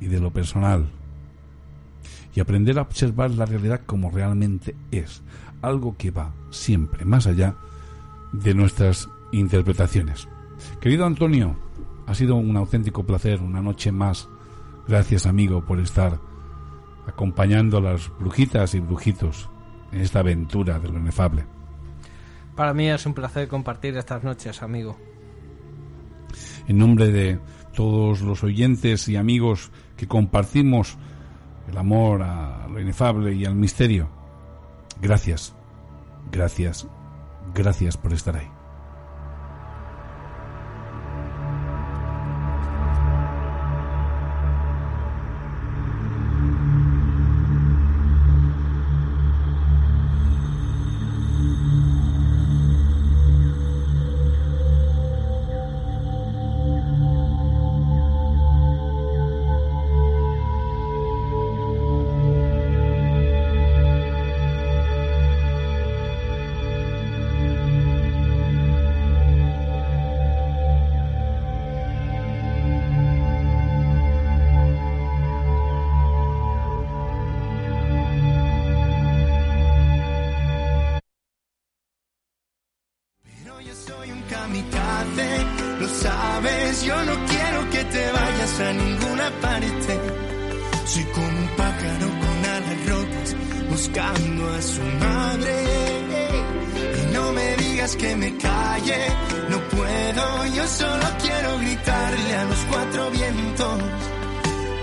[0.00, 0.88] y de lo personal
[2.34, 5.22] y aprender a observar la realidad como realmente es,
[5.60, 7.56] algo que va siempre más allá
[8.32, 10.28] de nuestras interpretaciones.
[10.80, 11.56] Querido Antonio,
[12.06, 14.28] ha sido un auténtico placer, una noche más.
[14.88, 16.18] Gracias amigo por estar
[17.06, 19.48] acompañando a las brujitas y brujitos
[19.92, 21.44] en esta aventura de lo inefable.
[22.56, 24.98] Para mí es un placer compartir estas noches, amigo.
[26.66, 27.38] En nombre de
[27.74, 30.96] todos los oyentes y amigos que compartimos
[31.68, 34.08] el amor a lo inefable y al misterio,
[35.00, 35.54] gracias,
[36.30, 36.86] gracias,
[37.54, 38.61] gracias por estar ahí.
[90.84, 93.36] Soy como un pájaro con alas rotas,
[93.70, 95.54] buscando a su madre.
[97.00, 98.98] Y no me digas que me calle,
[99.48, 103.82] no puedo, yo solo quiero gritarle a los cuatro vientos.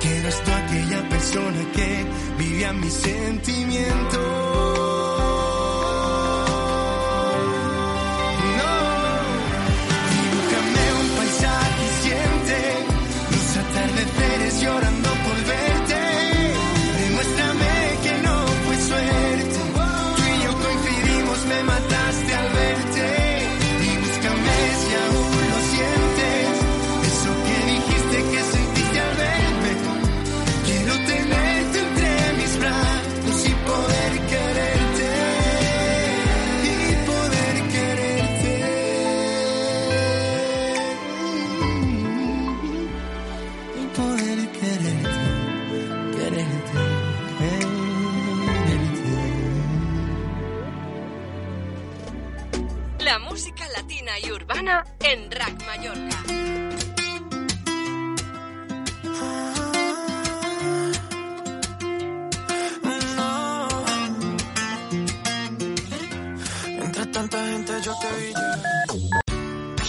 [0.02, 2.06] Que eres tú aquella persona que
[2.38, 4.99] vive a mis sentimientos.